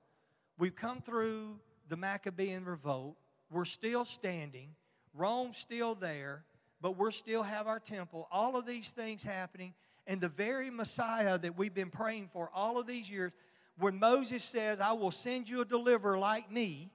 [0.59, 3.17] We've come through the Maccabean revolt.
[3.51, 4.71] We're still standing.
[5.15, 6.45] Rome's still there,
[6.81, 8.29] but we still have our temple.
[8.31, 9.75] All of these things happening.
[10.07, 13.33] And the very Messiah that we've been praying for all of these years,
[13.79, 16.91] when Moses says, I will send you a deliverer like me,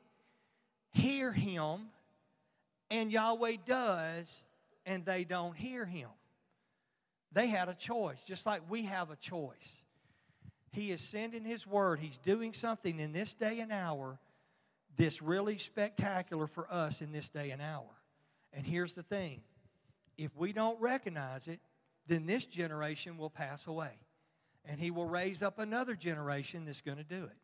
[0.92, 1.90] hear him
[2.90, 4.44] and Yahweh does,
[4.86, 6.10] and they don't hear him.
[7.32, 9.84] They had a choice, just like we have a choice.
[10.72, 14.20] He is sending his word, he's doing something in this day and hour
[14.98, 17.90] that's really spectacular for us in this day and hour.
[18.54, 19.42] And here's the thing
[20.18, 21.60] if we don't recognize it,
[22.08, 23.92] then this generation will pass away.
[24.66, 27.38] And he will raise up another generation that's going to do it.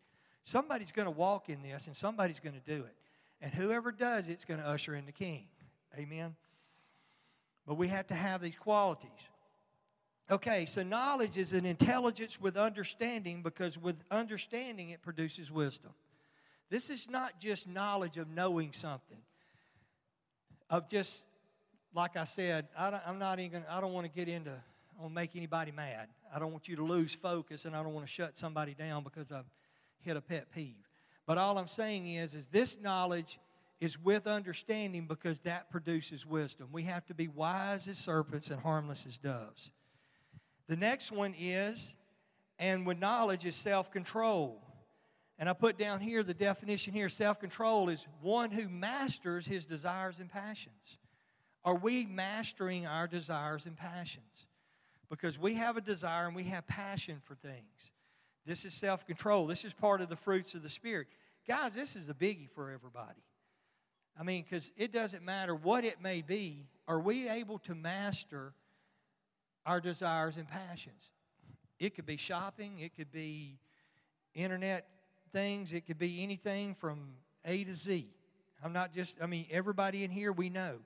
[0.44, 2.96] Somebody's going to walk in this, and somebody's going to do it.
[3.42, 5.48] And whoever does it's going to usher in the king.
[5.98, 6.36] Amen?
[7.68, 9.12] But we have to have these qualities.
[10.32, 15.92] Okay, so knowledge is an intelligence with understanding because with understanding it produces wisdom.
[16.70, 19.20] This is not just knowledge of knowing something,
[20.70, 21.24] of just,
[21.94, 25.14] like I said, I am not even, I don't want to get into, I don't
[25.14, 26.08] make anybody mad.
[26.34, 29.04] I don't want you to lose focus and I don't want to shut somebody down
[29.04, 29.50] because I've
[30.02, 30.76] hit a pet peeve.
[31.26, 33.40] But all I'm saying is, is this knowledge
[33.80, 36.70] is with understanding because that produces wisdom.
[36.72, 39.72] We have to be wise as serpents and harmless as doves.
[40.68, 41.94] The next one is,
[42.60, 44.62] and with knowledge is self control.
[45.40, 49.66] And I put down here the definition here self control is one who masters his
[49.66, 50.98] desires and passions.
[51.64, 54.48] Are we mastering our desires and passions?
[55.10, 57.92] Because we have a desire and we have passion for things.
[58.46, 59.46] This is self control.
[59.46, 61.08] This is part of the fruits of the Spirit.
[61.48, 63.22] Guys, this is a biggie for everybody.
[64.20, 68.54] I mean, because it doesn't matter what it may be, are we able to master
[69.66, 71.12] our desires and passions?
[71.80, 73.60] It could be shopping, it could be
[74.34, 74.88] internet
[75.32, 77.14] things, it could be anything from
[77.46, 78.10] A to Z.
[78.64, 80.78] I'm not just, I mean, everybody in here we know.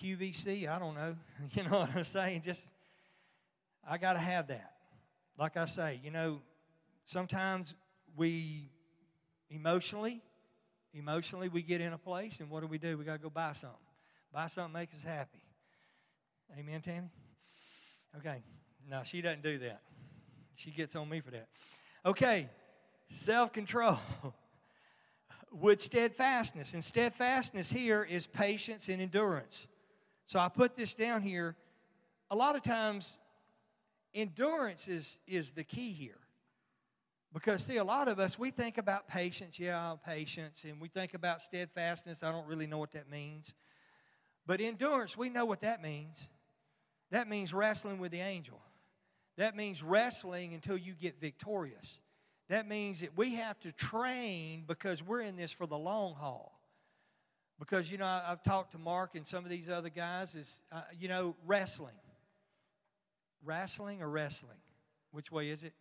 [0.00, 1.16] QVC, I don't know.
[1.54, 2.42] You know what I'm saying?
[2.44, 2.68] Just,
[3.88, 4.76] I got to have that
[5.38, 6.40] like I say, you know,
[7.04, 7.74] sometimes
[8.16, 8.70] we
[9.50, 10.22] emotionally,
[10.96, 12.96] emotionally we get in a place and what do we do?
[12.96, 13.78] We got to go buy something.
[14.32, 15.42] Buy something makes us happy.
[16.58, 17.08] Amen, Tammy?
[18.18, 18.42] Okay.
[18.88, 19.80] No, she doesn't do that.
[20.54, 21.48] She gets on me for that.
[22.04, 22.48] Okay.
[23.10, 23.98] Self control.
[25.52, 26.74] With steadfastness.
[26.74, 29.68] And steadfastness here is patience and endurance.
[30.26, 31.56] So I put this down here.
[32.30, 33.16] A lot of times
[34.14, 36.18] endurance is, is the key here.
[37.32, 41.14] Because, see, a lot of us, we think about patience, yeah, patience, and we think
[41.14, 42.22] about steadfastness.
[42.22, 43.52] I don't really know what that means.
[44.46, 46.28] But endurance, we know what that means.
[47.10, 48.60] That means wrestling with the angel.
[49.36, 51.98] That means wrestling until you get victorious.
[52.48, 56.52] That means that we have to train because we're in this for the long haul.
[57.58, 60.60] Because, you know, I, have talked to Mark and some of these other guys, is,
[60.70, 61.94] uh, you know, wrestling.
[63.44, 64.58] Wrestling or wrestling?
[65.10, 65.72] Which way is it?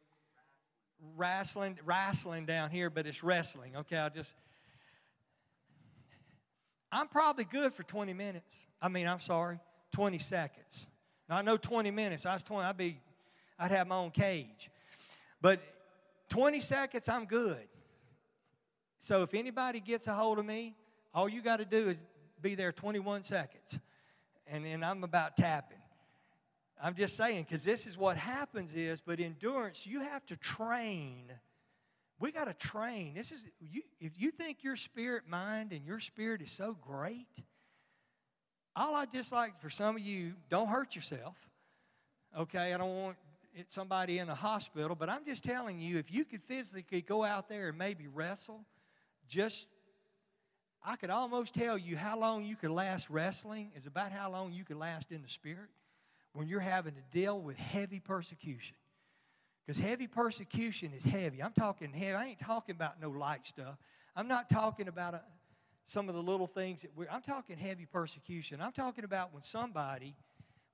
[1.15, 3.75] Wrestling, wrestling down here, but it's wrestling.
[3.75, 4.33] Okay, I'll just.
[6.91, 8.67] I'm probably good for 20 minutes.
[8.81, 9.59] I mean, I'm sorry,
[9.93, 10.87] 20 seconds.
[11.27, 12.25] Now I know 20 minutes.
[12.25, 12.63] I was 20.
[12.63, 12.99] I'd be,
[13.59, 14.69] I'd have my own cage.
[15.41, 15.61] But
[16.29, 17.67] 20 seconds, I'm good.
[18.99, 20.75] So if anybody gets a hold of me,
[21.13, 22.01] all you got to do is
[22.41, 23.79] be there 21 seconds.
[24.47, 25.77] And then I'm about tapping.
[26.81, 31.31] I'm just saying, because this is what happens is, but endurance, you have to train.
[32.19, 33.13] We got to train.
[33.13, 37.27] This is you, if you think your spirit mind and your spirit is so great,
[38.75, 41.35] all I just like for some of you, don't hurt yourself.
[42.37, 43.17] Okay, I don't want
[43.69, 47.47] somebody in a hospital, but I'm just telling you, if you could physically go out
[47.47, 48.65] there and maybe wrestle,
[49.29, 49.67] just
[50.85, 54.51] I could almost tell you how long you could last wrestling is about how long
[54.51, 55.69] you could last in the spirit
[56.35, 58.75] when you're having to deal with heavy persecution.
[59.65, 61.41] Because heavy persecution is heavy.
[61.41, 62.13] I'm talking heavy.
[62.13, 63.77] I ain't talking about no light stuff.
[64.15, 65.21] I'm not talking about a,
[65.85, 68.61] some of the little things that we're, I'm talking heavy persecution.
[68.61, 70.15] I'm talking about when somebody,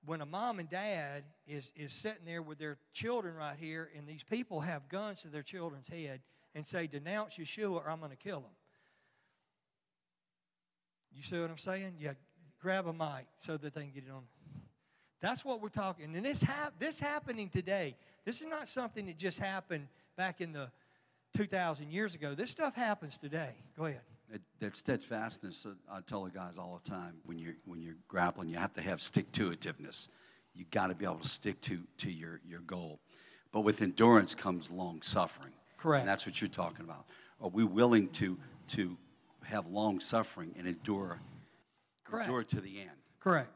[0.03, 4.07] when a mom and dad is, is sitting there with their children right here, and
[4.07, 6.21] these people have guns to their children's head
[6.55, 8.51] and say, Denounce Yeshua or I'm going to kill them.
[11.13, 11.95] You see what I'm saying?
[11.99, 12.13] Yeah,
[12.59, 14.23] grab a mic so that they can get it on.
[15.21, 16.15] That's what we're talking.
[16.15, 20.51] And this, hap- this happening today, this is not something that just happened back in
[20.51, 20.69] the
[21.37, 22.33] 2,000 years ago.
[22.33, 23.51] This stuff happens today.
[23.77, 24.01] Go ahead.
[24.33, 28.49] It, that steadfastness, I tell the guys all the time, when you're, when you're grappling,
[28.49, 30.07] you have to have stick-to-itiveness.
[30.53, 32.99] You got to be able to stick to, to your, your goal.
[33.51, 35.53] But with endurance comes long suffering.
[35.77, 36.01] Correct.
[36.01, 37.05] And that's what you're talking about.
[37.41, 38.37] Are we willing to,
[38.69, 38.97] to
[39.43, 41.19] have long suffering and endure,
[42.05, 42.27] Correct.
[42.27, 42.89] endure to the end?
[43.19, 43.49] Correct.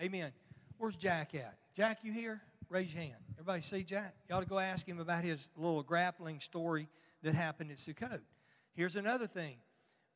[0.00, 0.30] Amen.
[0.78, 1.56] Where's Jack at?
[1.74, 2.40] Jack, you here?
[2.68, 3.14] Raise your hand.
[3.34, 4.14] Everybody see Jack?
[4.28, 6.88] You ought to go ask him about his little grappling story
[7.22, 8.20] that happened at Sukkot.
[8.74, 9.56] Here's another thing.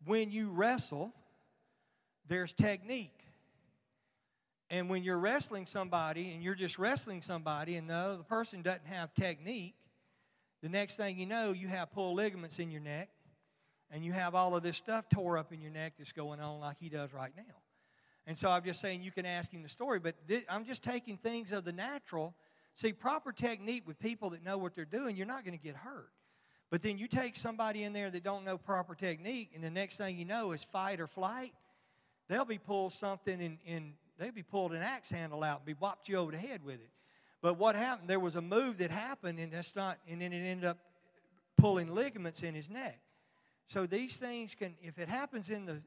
[0.04, 1.12] When you wrestle,
[2.28, 3.18] there's technique.
[4.68, 8.86] And when you're wrestling somebody and you're just wrestling somebody and the other person doesn't
[8.86, 9.74] have technique,
[10.62, 13.08] the next thing you know, you have pulled ligaments in your neck
[13.90, 16.60] and you have all of this stuff tore up in your neck that's going on
[16.60, 17.54] like he does right now.
[18.26, 20.82] And so I'm just saying you can ask him the story, but th- I'm just
[20.82, 22.34] taking things of the natural.
[22.74, 25.74] See, proper technique with people that know what they're doing, you're not going to get
[25.74, 26.10] hurt.
[26.70, 29.96] But then you take somebody in there that don't know proper technique, and the next
[29.96, 31.52] thing you know is fight or flight.
[32.28, 35.72] They'll be pulled something and, and they'll be pulled an axe handle out and be
[35.72, 36.90] whopped you over the head with it.
[37.42, 38.08] But what happened?
[38.08, 40.78] There was a move that happened, and that's not, and then it ended up
[41.56, 43.00] pulling ligaments in his neck.
[43.66, 45.80] So these things can, if it happens in the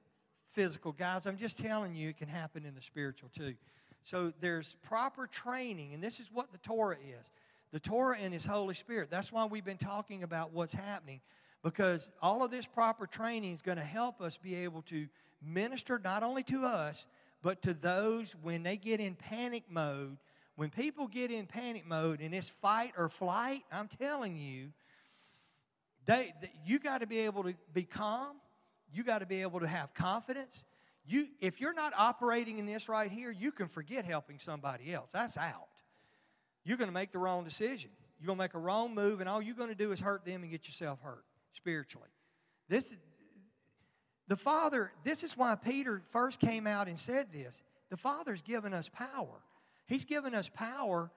[0.54, 3.56] physical, guys, I'm just telling you, it can happen in the spiritual too.
[4.02, 7.30] So there's proper training, and this is what the Torah is
[7.74, 9.10] the Torah and His Holy Spirit.
[9.10, 11.20] That's why we've been talking about what's happening,
[11.64, 15.08] because all of this proper training is going to help us be able to
[15.44, 17.08] minister not only to us,
[17.42, 20.18] but to those when they get in panic mode.
[20.56, 24.70] When people get in panic mode and it's fight or flight, I'm telling you,
[26.06, 26.32] they,
[26.64, 28.36] you got to be able to be calm.
[28.94, 30.64] You got to be able to have confidence.
[31.06, 35.10] You, if you're not operating in this right here, you can forget helping somebody else.
[35.12, 35.68] That's out.
[36.64, 37.90] You're going to make the wrong decision.
[38.20, 40.24] You're going to make a wrong move, and all you're going to do is hurt
[40.24, 42.08] them and get yourself hurt spiritually.
[42.70, 42.94] This,
[44.30, 47.62] the Father, this is why Peter first came out and said this.
[47.90, 49.42] The Father's given us power.
[49.88, 51.12] He's given us power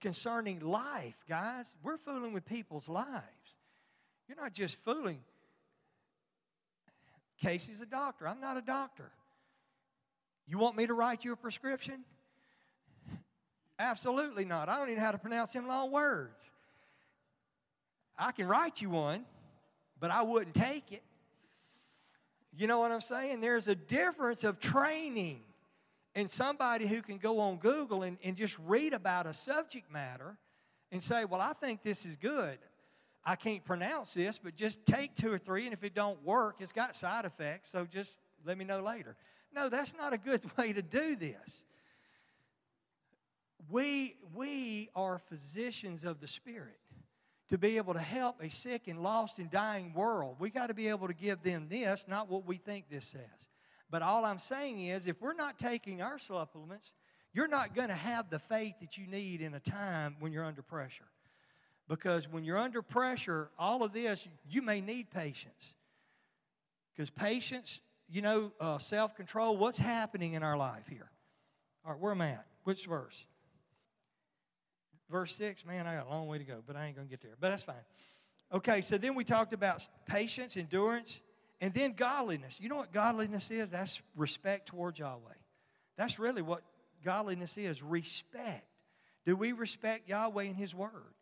[0.00, 1.66] concerning life, guys.
[1.82, 3.56] We're fooling with people's lives.
[4.26, 5.20] You're not just fooling.
[7.40, 8.26] Casey's a doctor.
[8.28, 9.10] I'm not a doctor.
[10.46, 12.04] You want me to write you a prescription?
[13.78, 14.68] Absolutely not.
[14.68, 16.40] I don't even know how to pronounce them long words.
[18.16, 19.24] I can write you one,
[19.98, 21.02] but I wouldn't take it.
[22.56, 23.40] You know what I'm saying?
[23.40, 25.40] There's a difference of training
[26.14, 30.36] and somebody who can go on Google and, and just read about a subject matter
[30.92, 32.58] and say, Well, I think this is good.
[33.26, 36.56] I can't pronounce this, but just take two or three, and if it don't work,
[36.60, 39.16] it's got side effects, so just let me know later.
[39.54, 41.64] No, that's not a good way to do this.
[43.70, 46.78] We, we are physicians of the Spirit.
[47.50, 50.74] To be able to help a sick and lost and dying world, we got to
[50.74, 53.48] be able to give them this, not what we think this says.
[53.90, 56.94] But all I'm saying is, if we're not taking our supplements,
[57.34, 60.44] you're not going to have the faith that you need in a time when you're
[60.44, 61.04] under pressure.
[61.88, 65.74] Because when you're under pressure, all of this, you may need patience.
[66.94, 71.10] Because patience, you know, uh, self control, what's happening in our life here?
[71.84, 72.46] All right, where am I at?
[72.64, 73.26] Which verse?
[75.10, 77.10] Verse 6, man, I got a long way to go, but I ain't going to
[77.10, 77.34] get there.
[77.38, 77.76] But that's fine.
[78.52, 81.20] Okay, so then we talked about patience, endurance,
[81.60, 82.56] and then godliness.
[82.58, 83.70] You know what godliness is?
[83.70, 85.34] That's respect towards Yahweh.
[85.96, 86.62] That's really what
[87.04, 88.66] godliness is respect.
[89.26, 91.13] Do we respect Yahweh and His Word?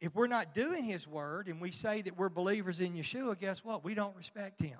[0.00, 3.64] If we're not doing His Word and we say that we're believers in Yeshua, guess
[3.64, 3.84] what?
[3.84, 4.78] We don't respect Him.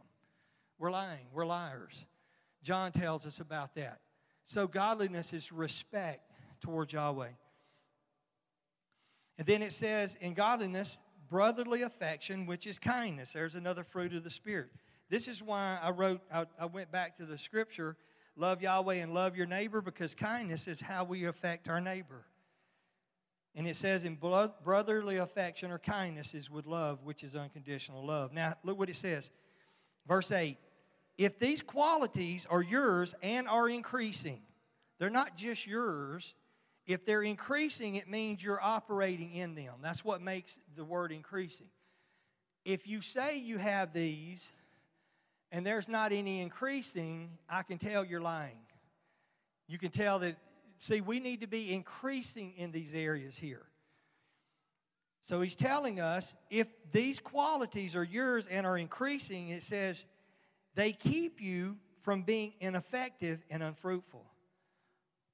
[0.79, 1.27] We're lying.
[1.33, 2.07] We're liars.
[2.63, 4.01] John tells us about that.
[4.47, 7.29] So, godliness is respect towards Yahweh.
[9.39, 10.99] And then it says, in godliness,
[11.29, 13.33] brotherly affection, which is kindness.
[13.33, 14.71] There's another fruit of the Spirit.
[15.09, 17.97] This is why I wrote, I, I went back to the scripture
[18.37, 22.25] love Yahweh and love your neighbor because kindness is how we affect our neighbor.
[23.55, 28.33] And it says, in brotherly affection or kindness is with love, which is unconditional love.
[28.33, 29.31] Now, look what it says.
[30.07, 30.57] Verse 8
[31.17, 34.41] If these qualities are yours and are increasing,
[34.99, 36.35] they're not just yours.
[36.87, 39.75] If they're increasing, it means you're operating in them.
[39.83, 41.69] That's what makes the word increasing.
[42.65, 44.47] If you say you have these
[45.51, 48.59] and there's not any increasing, I can tell you're lying.
[49.67, 50.37] You can tell that,
[50.79, 53.67] see, we need to be increasing in these areas here.
[55.25, 60.05] So he's telling us if these qualities are yours and are increasing, it says
[60.75, 64.27] they keep you from being ineffective and unfruitful.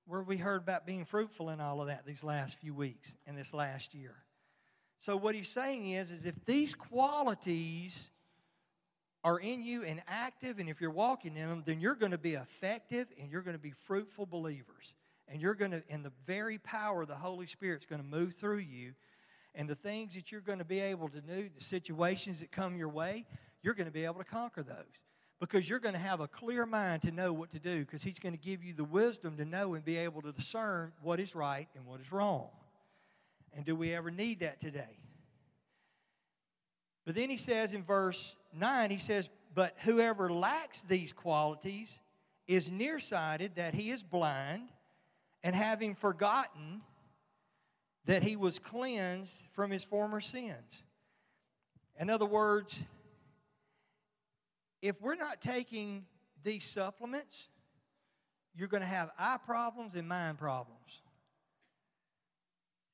[0.07, 3.37] Where we heard about being fruitful in all of that these last few weeks and
[3.37, 4.15] this last year.
[5.01, 8.11] So what he's saying is, is if these qualities
[9.23, 12.19] are in you and active, and if you're walking in them, then you're going to
[12.19, 14.95] be effective and you're going to be fruitful believers.
[15.31, 18.07] And you're going to, and the very power of the Holy Spirit is going to
[18.07, 18.95] move through you.
[19.55, 22.77] And the things that you're going to be able to do, the situations that come
[22.77, 23.27] your way,
[23.63, 24.77] you're going to be able to conquer those
[25.41, 28.19] because you're going to have a clear mind to know what to do because He's
[28.19, 31.35] going to give you the wisdom to know and be able to discern what is
[31.35, 32.49] right and what is wrong.
[33.55, 34.99] And do we ever need that today?
[37.07, 41.99] But then He says in verse 9, He says, But whoever lacks these qualities
[42.51, 44.71] is nearsighted, that he is blind,
[45.43, 46.83] and having forgotten
[48.07, 50.83] that he was cleansed from his former sins.
[51.99, 52.79] In other words,
[54.83, 56.05] if we're not taking
[56.43, 57.49] these supplements,
[58.55, 61.03] you're going to have eye problems and mind problems.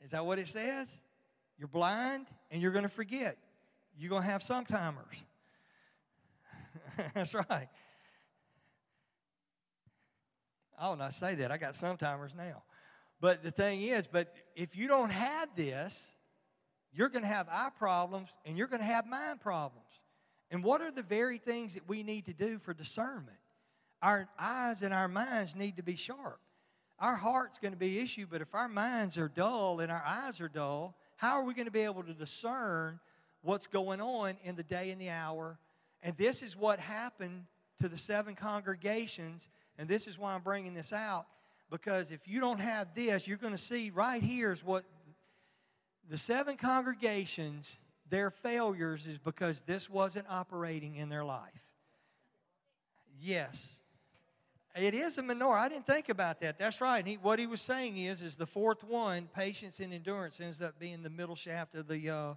[0.05, 1.01] Is that what it says?
[1.59, 3.39] You're blind and you're going to forget.
[3.99, 4.95] You're going to have sometimers.
[7.15, 7.69] That's right.
[10.79, 11.51] Oh, I will not say that.
[11.51, 12.63] I got sometimers now.
[13.21, 16.13] But the thing is, but if you don't have this,
[16.93, 19.85] you're going to have eye problems and you're going to have mind problems.
[20.51, 23.39] And what are the very things that we need to do for discernment?
[24.03, 26.41] Our eyes and our minds need to be sharp.
[26.99, 30.41] Our heart's going to be issue, but if our minds are dull and our eyes
[30.41, 32.99] are dull, how are we going to be able to discern
[33.43, 35.59] what's going on in the day and the hour?
[36.03, 37.45] And this is what happened
[37.83, 39.49] to the seven congregations,
[39.79, 41.27] and this is why I'm bringing this out
[41.71, 44.85] because if you don't have this, you're going to see right here is what
[46.09, 51.65] the seven congregations their failures is because this wasn't operating in their life.
[53.21, 53.73] Yes.
[54.77, 55.59] It is a menorah.
[55.59, 56.59] I didn't think about that.
[56.59, 57.05] That's right.
[57.05, 60.79] He, what he was saying is, is the fourth one, patience and endurance, ends up
[60.79, 62.35] being the middle shaft of the uh,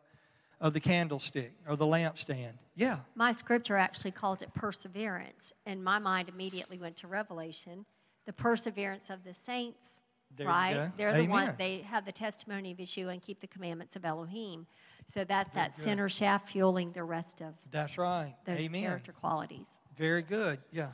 [0.62, 2.54] of the candlestick or the lampstand.
[2.76, 3.00] Yeah.
[3.16, 7.86] My scripture actually calls it perseverance, and my mind immediately went to Revelation,
[8.26, 10.02] the perseverance of the saints.
[10.36, 10.92] There right?
[10.96, 11.30] They're the Amen.
[11.30, 14.68] one they have the testimony of Yeshua and keep the commandments of Elohim.
[15.08, 15.84] So that's that good.
[15.84, 18.36] center shaft fueling the rest of That's right.
[18.46, 18.84] those Amen.
[18.84, 19.66] character qualities.
[19.98, 20.60] Very good.
[20.72, 20.90] Yeah.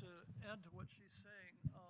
[0.00, 0.06] To
[0.50, 1.80] add to what she's saying, um,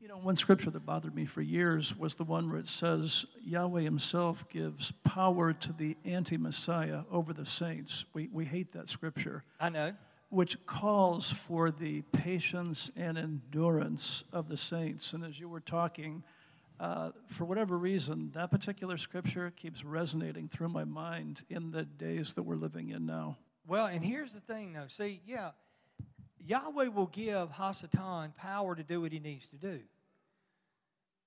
[0.00, 3.24] you know, one scripture that bothered me for years was the one where it says
[3.44, 8.04] Yahweh Himself gives power to the anti Messiah over the saints.
[8.12, 9.94] We, we hate that scripture, I know.
[10.28, 15.12] which calls for the patience and endurance of the saints.
[15.14, 16.22] And as you were talking,
[16.78, 22.34] uh, for whatever reason, that particular scripture keeps resonating through my mind in the days
[22.34, 23.38] that we're living in now.
[23.66, 24.86] Well, and here's the thing, though.
[24.88, 25.50] See, yeah,
[26.46, 29.80] Yahweh will give Hasatan power to do what he needs to do.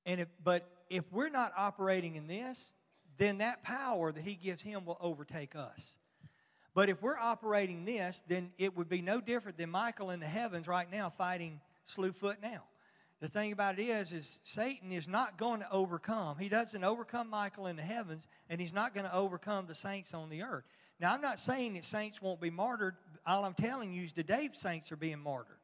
[0.05, 2.71] And if, but if we're not operating in this,
[3.17, 5.95] then that power that he gives him will overtake us.
[6.73, 10.25] But if we're operating this, then it would be no different than Michael in the
[10.25, 12.63] heavens right now fighting Slewfoot now.
[13.19, 16.37] the thing about it is, is Satan is not going to overcome.
[16.37, 20.13] He doesn't overcome Michael in the heavens, and he's not going to overcome the saints
[20.13, 20.63] on the earth.
[20.99, 22.95] Now, I'm not saying that saints won't be martyred.
[23.25, 25.57] All I'm telling you is today saints are being martyred.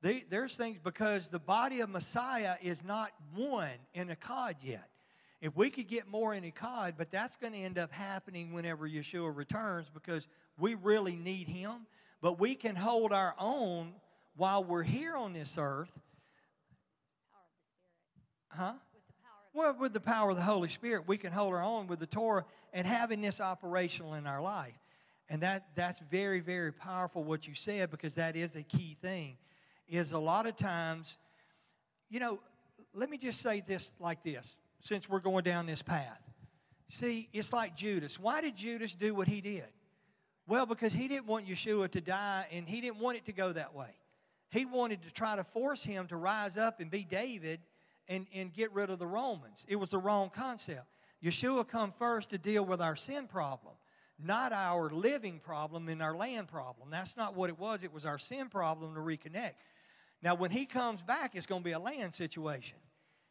[0.00, 4.88] They, there's things because the body of Messiah is not one in Echad yet.
[5.40, 8.88] If we could get more in Echad, but that's going to end up happening whenever
[8.88, 11.86] Yeshua returns because we really need him.
[12.20, 13.94] But we can hold our own
[14.36, 15.90] while we're here on this earth
[18.48, 18.72] Huh?
[19.58, 22.06] Well, with the power of the Holy Spirit, we can hold our own with the
[22.06, 24.78] Torah and having this operational in our life.
[25.28, 29.36] And that, that's very, very powerful what you said because that is a key thing.
[29.88, 31.16] Is a lot of times,
[32.08, 32.38] you know,
[32.94, 36.22] let me just say this like this since we're going down this path.
[36.88, 38.16] See, it's like Judas.
[38.16, 39.66] Why did Judas do what he did?
[40.46, 43.52] Well, because he didn't want Yeshua to die and he didn't want it to go
[43.52, 43.90] that way.
[44.50, 47.58] He wanted to try to force him to rise up and be David
[48.08, 49.64] and, and get rid of the Romans.
[49.68, 50.86] It was the wrong concept.
[51.22, 53.74] Yeshua come first to deal with our sin problem,
[54.18, 56.90] not our living problem and our land problem.
[56.90, 57.82] That's not what it was.
[57.82, 59.54] It was our sin problem to reconnect.
[60.22, 62.78] Now, when he comes back, it's going to be a land situation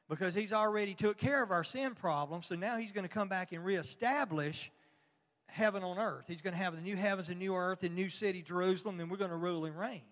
[0.09, 2.41] because he's already took care of our sin problem.
[2.43, 4.71] So now he's going to come back and reestablish
[5.47, 6.25] heaven on earth.
[6.27, 9.09] He's going to have the new heavens and new earth and new city, Jerusalem, and
[9.09, 10.03] we're going to rule and reign.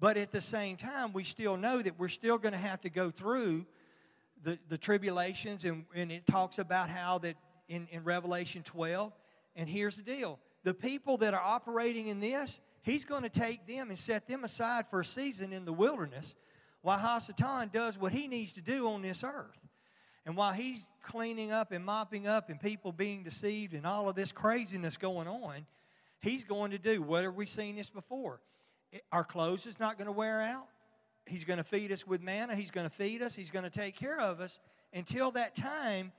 [0.00, 2.90] But at the same time, we still know that we're still going to have to
[2.90, 3.66] go through
[4.42, 7.36] the, the tribulations, and, and it talks about how that
[7.68, 9.12] in, in Revelation 12.
[9.56, 13.66] And here's the deal the people that are operating in this, he's going to take
[13.66, 16.34] them and set them aside for a season in the wilderness
[16.82, 19.66] while Hasatan does what he needs to do on this earth.
[20.26, 24.14] And while he's cleaning up and mopping up and people being deceived and all of
[24.14, 25.66] this craziness going on,
[26.20, 28.40] he's going to do what have we seen this before?
[29.12, 30.66] Our clothes is not going to wear out.
[31.28, 32.54] He's going to feed us with manna.
[32.54, 33.34] He's going to feed us.
[33.34, 34.60] He's going to take care of us
[34.92, 36.12] until that time.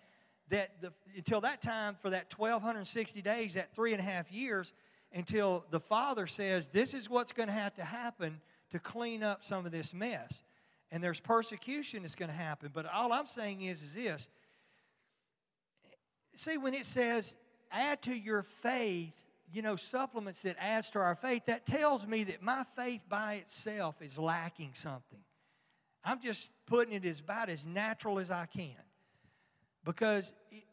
[0.49, 4.74] That the, until that time for that 1260 days, that three and a half years,
[5.14, 8.41] until the Father says, This is what's going to have to happen
[8.72, 10.41] to clean up some of this mess.
[10.91, 12.72] And there's persecution that's going to happen.
[12.74, 14.28] But all I'm saying is, is this.
[16.36, 17.36] See, when it says,
[17.72, 19.16] add to your faith
[19.52, 23.36] you know, supplements that adds to our faith, that tells me that my faith by
[23.36, 25.20] itself is lacking something.
[26.04, 28.76] I'm just putting it as about as natural as I can.
[29.84, 30.64] Because it,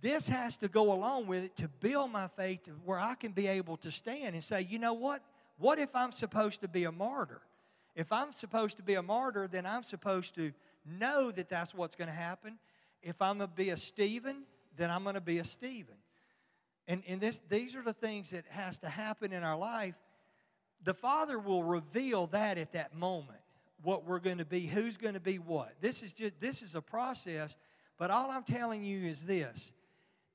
[0.00, 3.32] this has to go along with it to build my faith to where I can
[3.32, 5.22] be able to stand and say, you know what?
[5.58, 7.40] What if I'm supposed to be a martyr?
[7.96, 10.52] If I'm supposed to be a martyr, then I'm supposed to
[10.86, 12.58] know that that's what's going to happen.
[13.02, 14.44] If I'm going to be a Stephen,
[14.76, 15.96] then I'm going to be a Stephen.
[16.88, 19.94] And, and this, these are the things that has to happen in our life.
[20.82, 23.38] The Father will reveal that at that moment,
[23.82, 25.74] what we're going to be, who's going to be what.
[25.80, 27.56] This is just this is a process,
[27.98, 29.70] but all I'm telling you is this.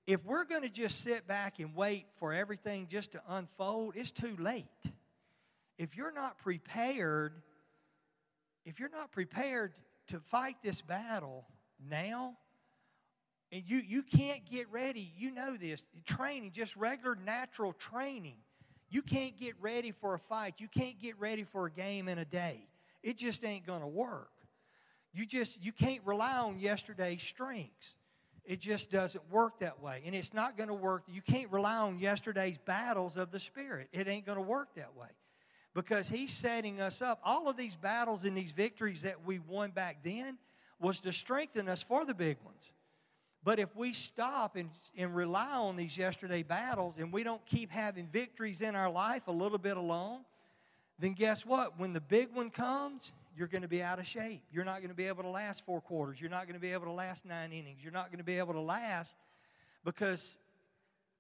[0.06, 4.12] If we're going to just sit back and wait for everything just to unfold, it's
[4.12, 4.66] too late.
[5.78, 7.42] If you're not prepared,
[8.66, 9.74] if you're not prepared
[10.08, 11.46] to fight this battle
[11.90, 12.38] now,
[13.54, 15.14] and you, you can't get ready.
[15.16, 15.84] You know this.
[16.06, 18.38] Training, just regular natural training.
[18.90, 20.56] You can't get ready for a fight.
[20.58, 22.68] You can't get ready for a game in a day.
[23.04, 24.32] It just ain't going to work.
[25.14, 27.96] You just you can't rely on yesterday's strengths.
[28.44, 30.02] It just doesn't work that way.
[30.04, 31.04] And it's not going to work.
[31.08, 33.88] You can't rely on yesterday's battles of the Spirit.
[33.94, 35.10] It ain't going to work that way.
[35.76, 37.20] Because He's setting us up.
[37.24, 40.40] All of these battles and these victories that we won back then
[40.80, 42.72] was to strengthen us for the big ones.
[43.44, 47.72] But if we stop and, and rely on these yesterday battles and we don't keep
[47.72, 50.22] having victories in our life a little bit along,
[51.00, 51.78] then guess what?
[51.78, 54.44] When the big one comes, you're going to be out of shape.
[54.52, 56.22] You're not going to be able to last four quarters.
[56.22, 57.80] You're not going to be able to last nine innings.
[57.84, 59.16] You're not going to be able to last
[59.84, 60.38] because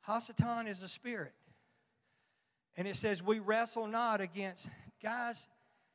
[0.07, 1.33] Hasatan is a spirit.
[2.77, 4.67] And it says, We wrestle not against.
[5.01, 5.47] Guys,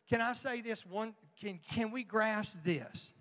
[0.08, 1.14] can I say this one?
[1.40, 3.12] Can, can we grasp this?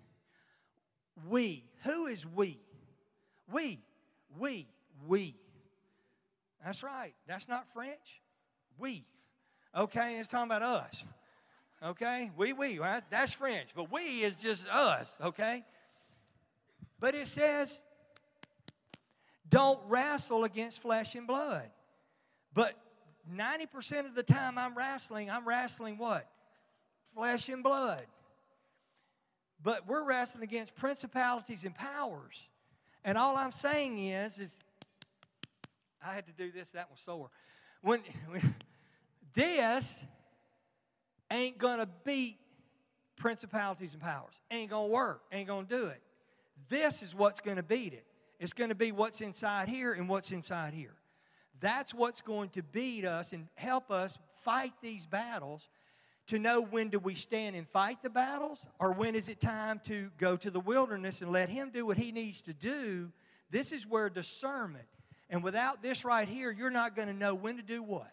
[1.28, 1.64] We.
[1.84, 2.58] Who is we?
[3.52, 3.80] We,
[4.38, 4.66] we,
[5.06, 5.34] we.
[6.64, 7.14] That's right.
[7.26, 8.20] That's not French.
[8.78, 9.04] We.
[9.76, 11.04] Okay, it's talking about us.
[11.82, 12.30] Okay?
[12.36, 12.78] We, we.
[12.78, 13.02] Right?
[13.10, 13.68] That's French.
[13.74, 15.16] But we is just us.
[15.22, 15.64] Okay?
[17.00, 17.80] But it says,
[19.48, 21.70] don't wrestle against flesh and blood.
[22.52, 22.74] But
[23.34, 26.28] 90% of the time I'm wrestling, I'm wrestling what?
[27.14, 28.02] Flesh and blood.
[29.62, 32.36] But we're wrestling against principalities and powers.
[33.04, 34.54] And all I'm saying is, is
[36.04, 37.30] I had to do this, that was sore.
[37.82, 38.54] When, when
[39.34, 40.00] this
[41.30, 42.38] ain't gonna beat
[43.18, 44.40] principalities and powers.
[44.50, 45.22] Ain't to work.
[45.32, 46.00] Ain't to do it.
[46.68, 48.06] This is what's to beat it.
[48.40, 50.94] It's to be what's inside here and what's inside here.
[51.60, 55.68] That's what's going to beat us and help us fight these battles
[56.28, 59.80] to know when do we stand and fight the battles or when is it time
[59.86, 63.10] to go to the wilderness and let him do what he needs to do.
[63.50, 64.86] This is where discernment.
[65.30, 68.12] And without this right here, you're not going to know when to do what.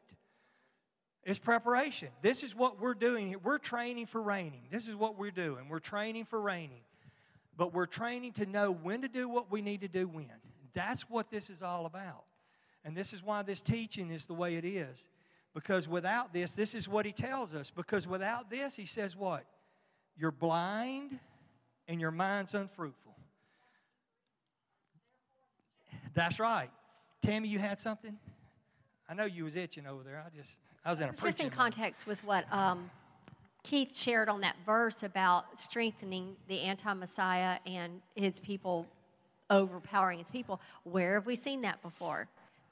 [1.24, 2.10] It's preparation.
[2.22, 3.40] This is what we're doing here.
[3.40, 4.68] We're training for reigning.
[4.72, 5.70] This is what we're doing.
[5.70, 6.84] We're training for reigning.
[7.58, 10.32] But we're training to know when to do what we need to do when.
[10.74, 12.26] That's what this is all about.
[12.84, 15.00] And this is why this teaching is the way it is.
[15.56, 17.72] Because without this, this is what he tells us.
[17.74, 19.46] Because without this, he says what?
[20.18, 21.18] You're blind
[21.88, 23.16] and your mind's unfruitful.
[26.14, 26.70] That's right.
[27.24, 28.18] Tammy, you had something?
[29.08, 30.24] I know you was itching over there.
[30.26, 32.90] I just, I was in a Just in context with what um,
[33.64, 38.88] Keith shared on that verse about strengthening the anti Messiah and his people
[39.50, 40.60] overpowering his people.
[40.84, 42.28] Where have we seen that before?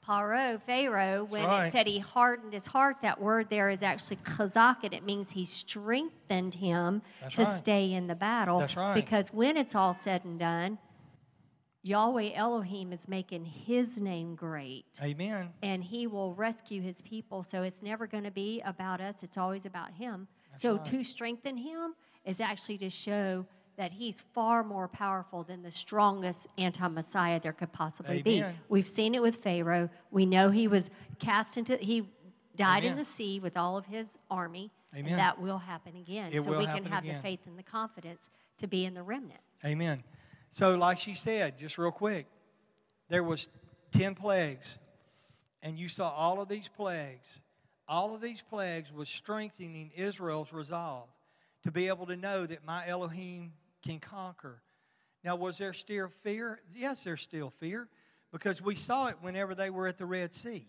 [0.06, 1.66] Paro, Pharaoh, when right.
[1.66, 5.30] it said he hardened his heart, that word there is actually chazak, and it means
[5.30, 7.52] he strengthened him That's to right.
[7.52, 8.60] stay in the battle.
[8.60, 8.94] That's right.
[8.94, 10.78] Because when it's all said and done,
[11.82, 15.50] Yahweh Elohim is making his name great Amen.
[15.62, 17.42] and he will rescue his people.
[17.42, 20.26] So it's never going to be about us, it's always about him.
[20.54, 20.84] so right.
[20.86, 21.94] to strengthen him
[22.24, 23.44] is actually to show
[23.76, 28.44] that he's far more powerful than the strongest anti Messiah there could possibly be.
[28.68, 29.90] We've seen it with Pharaoh.
[30.10, 32.08] We know he was cast into, he
[32.56, 34.70] died in the sea with all of his army.
[34.94, 35.12] Amen.
[35.12, 36.32] And that will happen again.
[36.32, 39.40] It so we can have the faith and the confidence to be in the remnant.
[39.64, 40.04] Amen.
[40.52, 42.26] So, like she said, just real quick,
[43.08, 43.48] there was
[43.90, 44.78] ten plagues,
[45.62, 47.40] and you saw all of these plagues.
[47.88, 51.08] All of these plagues was strengthening Israel's resolve
[51.64, 53.52] to be able to know that my Elohim
[53.84, 54.62] can conquer.
[55.22, 56.60] Now, was there still fear?
[56.74, 57.88] Yes, there's still fear
[58.32, 60.66] because we saw it whenever they were at the Red Sea.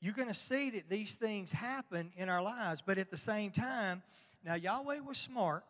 [0.00, 3.50] You're going to see that these things happen in our lives, but at the same
[3.50, 4.02] time,
[4.44, 5.64] now Yahweh was smart,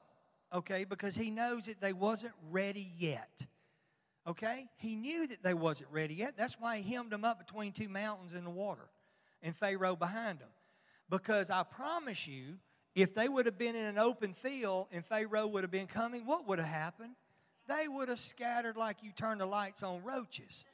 [0.53, 3.45] okay, because he knows that they wasn't ready yet.
[4.27, 4.67] Okay?
[4.77, 6.35] He knew that they wasn't ready yet.
[6.37, 8.89] That's why he hemmed them up between two mountains in the water
[9.43, 10.49] and Pharaoh behind them.
[11.09, 12.55] Because I promise you,
[12.95, 16.27] if they would have been in an open field and Pharaoh would have been coming,
[16.27, 17.15] what would have happened?
[17.69, 20.65] They would have scattered like you turn the lights on roaches.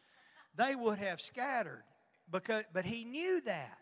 [0.56, 1.82] They would have scattered.
[2.30, 3.78] Because, but he knew that.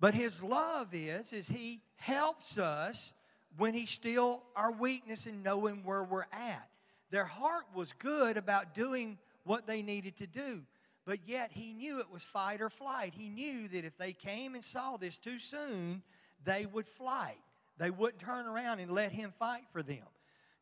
[0.00, 3.12] But his love is, is he helps us
[3.56, 6.68] when he's still our weakness and knowing where we're at.
[7.10, 10.62] Their heart was good about doing what they needed to do,
[11.04, 13.12] but yet he knew it was fight or flight.
[13.14, 16.02] He knew that if they came and saw this too soon,
[16.44, 17.38] they would flight.
[17.78, 20.04] They wouldn't turn around and let him fight for them.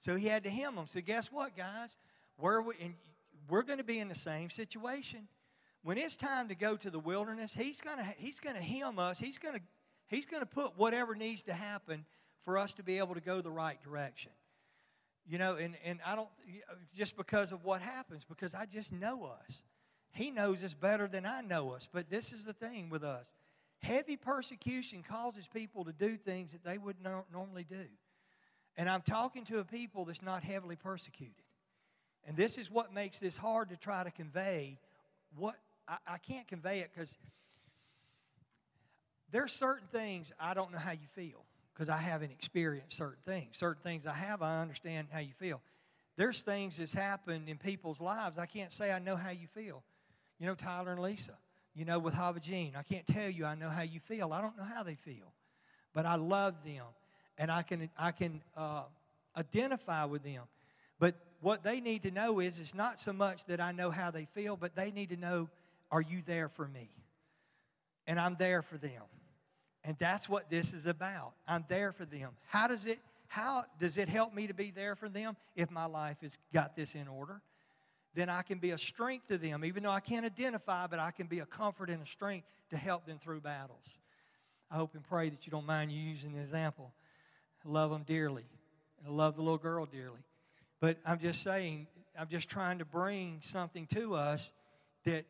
[0.01, 0.87] So he had to hem them.
[0.87, 1.97] So guess what, guys?
[2.37, 2.95] Where we, and
[3.49, 5.29] we're going to be in the same situation.
[5.85, 8.99] When it's time to go to the wilderness, he's going to he's going to hem
[8.99, 9.19] us.
[9.19, 9.61] He's going to
[10.07, 12.05] he's going to put whatever needs to happen
[12.45, 14.33] for us to be able to go the right direction.
[15.29, 16.29] You know, and, and I don't
[16.71, 19.63] uh, just because of what happens, because I just know us.
[20.13, 21.89] He knows us better than I know us.
[21.93, 23.27] But this is the thing with us.
[23.83, 27.87] Heavy persecution causes people to do things that they would not normally do.
[28.76, 31.35] And I'm talking to a people that's not heavily persecuted.
[32.26, 34.78] And this is what makes this hard to try to convey.
[35.37, 35.57] What
[35.89, 37.14] I, I can't convey it because
[39.33, 43.57] there's certain things I don't know how you feel because I haven't experienced certain things.
[43.57, 45.61] Certain things I have, I understand how you feel.
[46.16, 48.39] There's things that's happened in people's lives.
[48.39, 49.83] I can't say I know how you feel.
[50.39, 51.33] You know, Tyler and Lisa,
[51.75, 54.33] you know, with Hava Jean, I can't tell you I know how you feel.
[54.33, 55.33] I don't know how they feel.
[55.95, 56.85] But I love them
[57.39, 58.85] and I can, I can uh,
[59.37, 60.43] identify with them.
[60.99, 64.11] But what they need to know is it's not so much that I know how
[64.11, 65.49] they feel, but they need to know,
[65.91, 66.91] are you there for me?
[68.07, 69.03] And I'm there for them.
[69.85, 71.33] And that's what this is about.
[71.47, 72.31] I'm there for them.
[72.47, 75.87] How does it how does it help me to be there for them if my
[75.87, 77.41] life has got this in order?
[78.15, 81.11] Then I can be a strength to them, even though I can't identify, but I
[81.11, 83.87] can be a comfort and a strength to help them through battles.
[84.71, 86.93] I hope and pray that you don't mind using the example.
[87.65, 88.45] I love them dearly.
[88.99, 90.21] And I love the little girl dearly.
[90.81, 91.87] But I'm just saying,
[92.19, 94.53] I'm just trying to bring something to us
[95.05, 95.25] that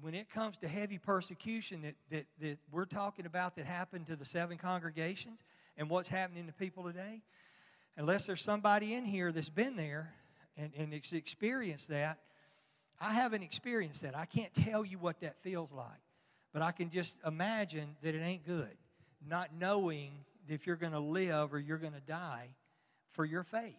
[0.00, 4.16] when it comes to heavy persecution that, that, that we're talking about that happened to
[4.16, 5.38] the seven congregations
[5.76, 7.22] and what's happening to people today,
[7.96, 10.12] unless there's somebody in here that's been there
[10.58, 12.18] and, and it's experienced that,
[13.00, 14.16] I haven't experienced that.
[14.16, 15.86] I can't tell you what that feels like,
[16.52, 18.76] but I can just imagine that it ain't good.
[19.26, 20.10] Not knowing
[20.48, 22.48] if you're going to live or you're going to die
[23.10, 23.74] for your faith.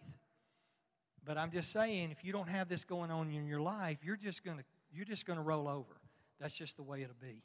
[1.24, 4.16] But I'm just saying, if you don't have this going on in your life, you're
[4.16, 6.00] just going to you're just going to roll over.
[6.40, 7.42] That's just the way it'll be.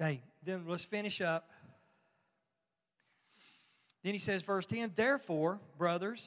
[0.00, 1.50] Okay, then let's finish up.
[4.02, 6.26] Then he says, verse 10 Therefore, brothers,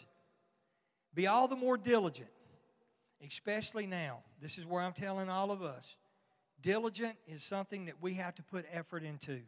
[1.18, 2.30] be all the more diligent,
[3.26, 4.20] especially now.
[4.40, 5.96] This is where I'm telling all of us.
[6.62, 9.40] Diligent is something that we have to put effort into.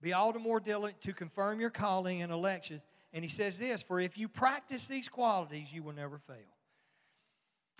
[0.00, 2.82] Be all the more diligent to confirm your calling and elections.
[3.12, 6.36] And he says this For if you practice these qualities, you will never fail.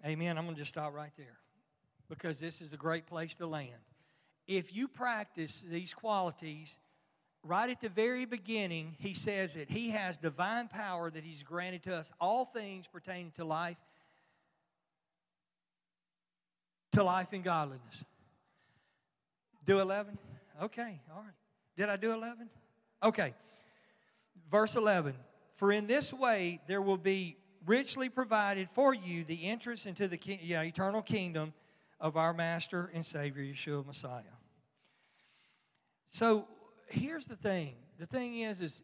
[0.05, 0.37] Amen.
[0.37, 1.39] I'm going to just stop right there
[2.09, 3.71] because this is a great place to land.
[4.49, 6.77] If you practice these qualities,
[7.45, 11.83] right at the very beginning, he says that he has divine power that he's granted
[11.85, 13.77] to us, all things pertaining to life,
[16.93, 18.05] to life and godliness.
[19.65, 20.19] Do 11?
[20.63, 21.35] Okay, all right.
[21.77, 22.49] Did I do 11?
[23.03, 23.35] Okay.
[24.51, 25.15] Verse 11
[25.57, 30.19] For in this way there will be richly provided for you the entrance into the
[30.43, 31.55] yeah, eternal kingdom
[32.01, 34.23] of our Master and Savior, Yeshua Messiah.
[36.09, 36.47] So
[36.93, 37.75] here's the thing.
[37.99, 38.83] The thing is, is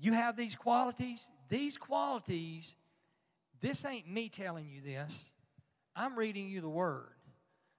[0.00, 1.28] you have these qualities.
[1.48, 2.74] These qualities,
[3.60, 5.24] this ain't me telling you this.
[5.94, 7.12] I'm reading you the word.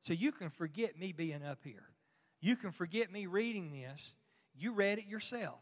[0.04, 1.86] So you can forget me being up here.
[2.41, 4.14] You can forget me reading this.
[4.56, 5.62] You read it yourself.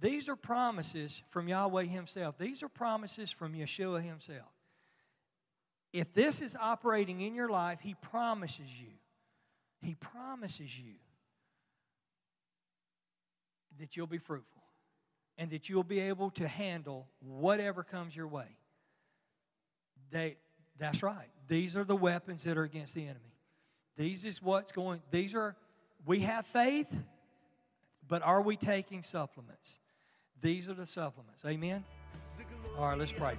[0.00, 2.38] These are promises from Yahweh Himself.
[2.38, 4.48] These are promises from Yeshua Himself.
[5.92, 8.92] If this is operating in your life, He promises you.
[9.82, 10.94] He promises you
[13.78, 14.62] that you'll be fruitful
[15.38, 18.56] and that you'll be able to handle whatever comes your way.
[20.10, 20.36] They,
[20.78, 21.28] that's right.
[21.48, 23.34] These are the weapons that are against the enemy.
[23.96, 25.56] These is what's going, these are,
[26.06, 26.94] we have faith,
[28.08, 29.78] but are we taking supplements?
[30.40, 31.44] These are the supplements.
[31.44, 31.84] Amen?
[32.78, 33.36] All right, let's pray.